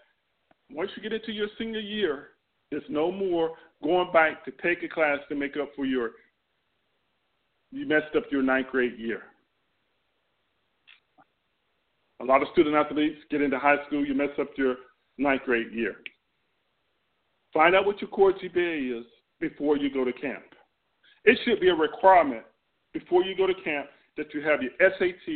once 0.71 0.91
you 0.97 1.03
get 1.03 1.13
into 1.13 1.33
your 1.33 1.49
senior 1.59 1.81
year, 1.81 2.29
it's 2.71 2.87
no 2.89 3.13
more 3.13 3.53
going 3.83 4.11
back 4.13 4.45
to 4.45 4.53
take 4.63 4.83
a 4.83 4.89
class 4.89 5.19
to 5.29 5.35
make 5.35 5.57
up 5.57 5.71
for 5.77 5.85
your 5.85 6.13
you 7.73 7.87
messed 7.87 8.15
up 8.17 8.25
your 8.31 8.43
ninth 8.43 8.69
grade 8.69 8.99
year. 8.99 9.23
A 12.21 12.25
lot 12.25 12.43
of 12.43 12.49
student 12.53 12.77
athletes 12.77 13.19
get 13.31 13.41
into 13.41 13.59
high 13.59 13.85
school, 13.87 14.07
you 14.07 14.15
mess 14.15 14.29
up 14.39 14.49
your 14.57 14.77
ninth 15.19 15.43
grade 15.45 15.73
year. 15.73 15.97
Find 17.53 17.75
out 17.75 17.87
what 17.87 18.01
your 18.01 18.11
core 18.11 18.33
GPA 18.33 19.01
is 19.01 19.07
before 19.43 19.77
you 19.77 19.93
go 19.93 20.05
to 20.05 20.13
camp. 20.13 20.45
It 21.25 21.37
should 21.45 21.61
be 21.61 21.69
a 21.69 21.75
requirement 21.75 22.45
before 22.95 23.25
you 23.25 23.37
go 23.37 23.47
to 23.47 23.55
camp 23.63 23.89
that 24.17 24.33
you 24.33 24.41
have 24.43 24.61
your 24.63 24.73
SAT 24.79 25.29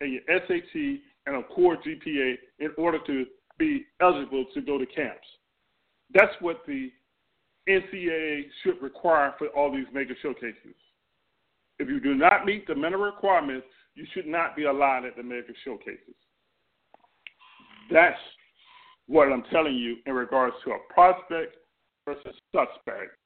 and 0.00 0.12
your 0.12 0.22
SAT 0.28 1.00
and 1.26 1.36
a 1.36 1.42
core 1.44 1.76
GPA 1.76 2.34
in 2.58 2.70
order 2.76 2.98
to 3.06 3.24
be 3.56 3.86
eligible 4.00 4.44
to 4.52 4.60
go 4.60 4.76
to 4.76 4.84
camps. 4.86 5.26
That's 6.12 6.32
what 6.40 6.62
the 6.66 6.90
NCAA 7.68 8.42
should 8.62 8.82
require 8.82 9.34
for 9.38 9.46
all 9.48 9.72
these 9.72 9.86
mega 9.94 10.14
showcases. 10.20 10.74
If 11.78 11.88
you 11.88 12.00
do 12.00 12.14
not 12.14 12.44
meet 12.44 12.66
the 12.66 12.74
minimum 12.74 13.02
requirements, 13.02 13.66
you 13.94 14.04
should 14.12 14.26
not 14.26 14.56
be 14.56 14.64
allowed 14.64 15.04
at 15.06 15.16
the 15.16 15.22
mega 15.22 15.52
showcases. 15.64 16.14
That's 17.90 18.18
what 19.06 19.32
I'm 19.32 19.44
telling 19.52 19.74
you 19.74 19.96
in 20.06 20.14
regards 20.14 20.56
to 20.64 20.72
a 20.72 20.78
prospect 20.92 21.56
versus 22.04 22.34
suspect. 22.52 23.16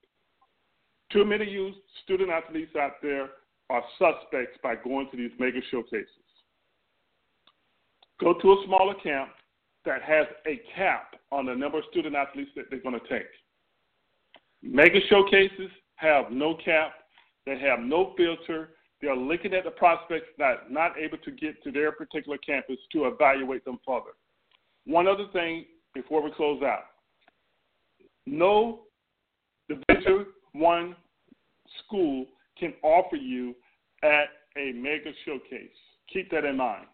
Too 1.12 1.24
many 1.24 1.46
of 1.46 1.52
you 1.52 1.72
student 2.04 2.30
athletes 2.30 2.76
out 2.76 3.00
there 3.02 3.28
are 3.70 3.82
suspects 3.98 4.58
by 4.62 4.74
going 4.76 5.08
to 5.10 5.16
these 5.16 5.30
mega 5.38 5.60
showcases. 5.70 6.08
Go 8.20 8.34
to 8.34 8.52
a 8.52 8.64
smaller 8.66 8.94
camp 9.02 9.30
that 9.84 10.02
has 10.02 10.26
a 10.46 10.60
cap 10.74 11.14
on 11.30 11.46
the 11.46 11.54
number 11.54 11.78
of 11.78 11.84
student 11.90 12.14
athletes 12.14 12.50
that 12.56 12.64
they're 12.70 12.80
going 12.80 12.98
to 12.98 13.08
take. 13.08 13.28
Mega 14.62 14.98
showcases 15.08 15.70
have 15.96 16.30
no 16.30 16.56
cap, 16.64 16.92
they 17.46 17.58
have 17.58 17.80
no 17.80 18.14
filter. 18.16 18.70
They're 19.00 19.16
looking 19.16 19.54
at 19.54 19.64
the 19.64 19.70
prospects 19.70 20.26
that 20.38 20.70
not 20.70 20.98
able 20.98 21.18
to 21.18 21.30
get 21.30 21.62
to 21.62 21.70
their 21.70 21.92
particular 21.92 22.36
campus 22.38 22.78
to 22.92 23.04
evaluate 23.06 23.64
them 23.64 23.78
further. 23.86 24.16
One 24.84 25.06
other 25.06 25.26
thing 25.32 25.66
before 25.94 26.20
we 26.20 26.32
close 26.32 26.62
out. 26.62 26.86
No 28.26 28.80
One 30.58 30.96
school 31.84 32.26
can 32.58 32.74
offer 32.82 33.16
you 33.16 33.54
at 34.02 34.26
a 34.56 34.72
mega 34.72 35.12
showcase. 35.24 35.70
Keep 36.12 36.30
that 36.32 36.44
in 36.44 36.56
mind. 36.56 36.86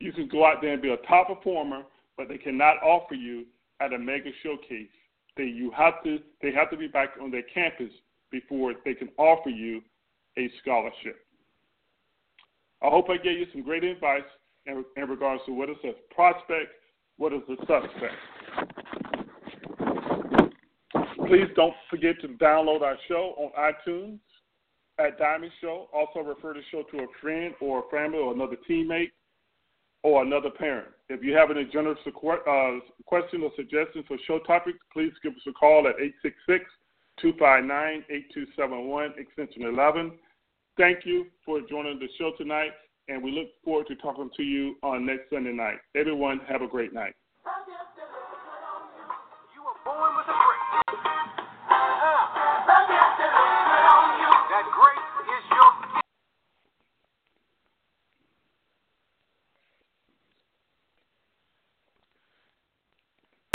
You 0.00 0.12
can 0.12 0.28
go 0.28 0.44
out 0.44 0.60
there 0.60 0.72
and 0.72 0.82
be 0.82 0.90
a 0.90 0.96
top 1.08 1.28
performer, 1.28 1.82
but 2.16 2.28
they 2.28 2.38
cannot 2.38 2.82
offer 2.82 3.14
you 3.14 3.44
at 3.80 3.92
a 3.92 3.98
mega 3.98 4.30
showcase. 4.42 4.88
They 5.36 5.44
you 5.44 5.70
have 5.76 6.02
to 6.04 6.18
they 6.42 6.52
have 6.52 6.70
to 6.70 6.76
be 6.76 6.88
back 6.88 7.10
on 7.22 7.30
their 7.30 7.42
campus 7.42 7.92
before 8.30 8.74
they 8.84 8.94
can 8.94 9.08
offer 9.16 9.50
you 9.50 9.80
a 10.36 10.50
scholarship. 10.60 11.24
I 12.82 12.88
hope 12.88 13.08
I 13.10 13.16
gave 13.16 13.38
you 13.38 13.46
some 13.52 13.62
great 13.62 13.84
advice 13.84 14.22
in, 14.66 14.84
in 14.96 15.08
regards 15.08 15.42
to 15.46 15.52
what 15.52 15.70
is 15.70 15.76
a 15.84 15.92
prospect, 16.14 16.70
what 17.16 17.32
is 17.32 17.42
a 17.48 17.56
suspect. 17.60 18.14
Please 21.28 21.48
don't 21.56 21.74
forget 21.90 22.18
to 22.22 22.28
download 22.28 22.80
our 22.80 22.96
show 23.06 23.34
on 23.36 23.72
iTunes 23.72 24.18
at 24.98 25.18
Diamond 25.18 25.52
Show. 25.60 25.88
Also 25.92 26.20
refer 26.20 26.54
the 26.54 26.62
show 26.70 26.84
to 26.90 27.04
a 27.04 27.06
friend 27.20 27.54
or 27.60 27.80
a 27.80 27.90
family 27.90 28.18
or 28.18 28.32
another 28.32 28.56
teammate 28.68 29.10
or 30.02 30.22
another 30.22 30.48
parent. 30.48 30.88
If 31.10 31.22
you 31.22 31.34
have 31.34 31.50
any 31.50 31.66
general 31.66 31.96
uh, 32.06 32.80
questions 33.04 33.42
or 33.44 33.50
suggestions 33.56 34.06
for 34.08 34.16
show 34.26 34.38
topics, 34.38 34.78
please 34.90 35.12
give 35.22 35.34
us 35.34 35.42
a 35.46 35.52
call 35.52 35.86
at 35.86 36.00
866 36.00 36.64
259 37.20 38.04
8271, 38.08 39.12
extension 39.18 39.64
11. 39.64 40.12
Thank 40.78 41.04
you 41.04 41.26
for 41.44 41.60
joining 41.68 41.98
the 41.98 42.08
show 42.16 42.32
tonight, 42.38 42.70
and 43.08 43.22
we 43.22 43.32
look 43.32 43.48
forward 43.62 43.86
to 43.88 43.96
talking 43.96 44.30
to 44.34 44.42
you 44.42 44.76
on 44.82 45.04
next 45.04 45.28
Sunday 45.30 45.52
night. 45.52 45.76
Everyone, 45.94 46.40
have 46.48 46.62
a 46.62 46.68
great 46.68 46.94
night. 46.94 47.14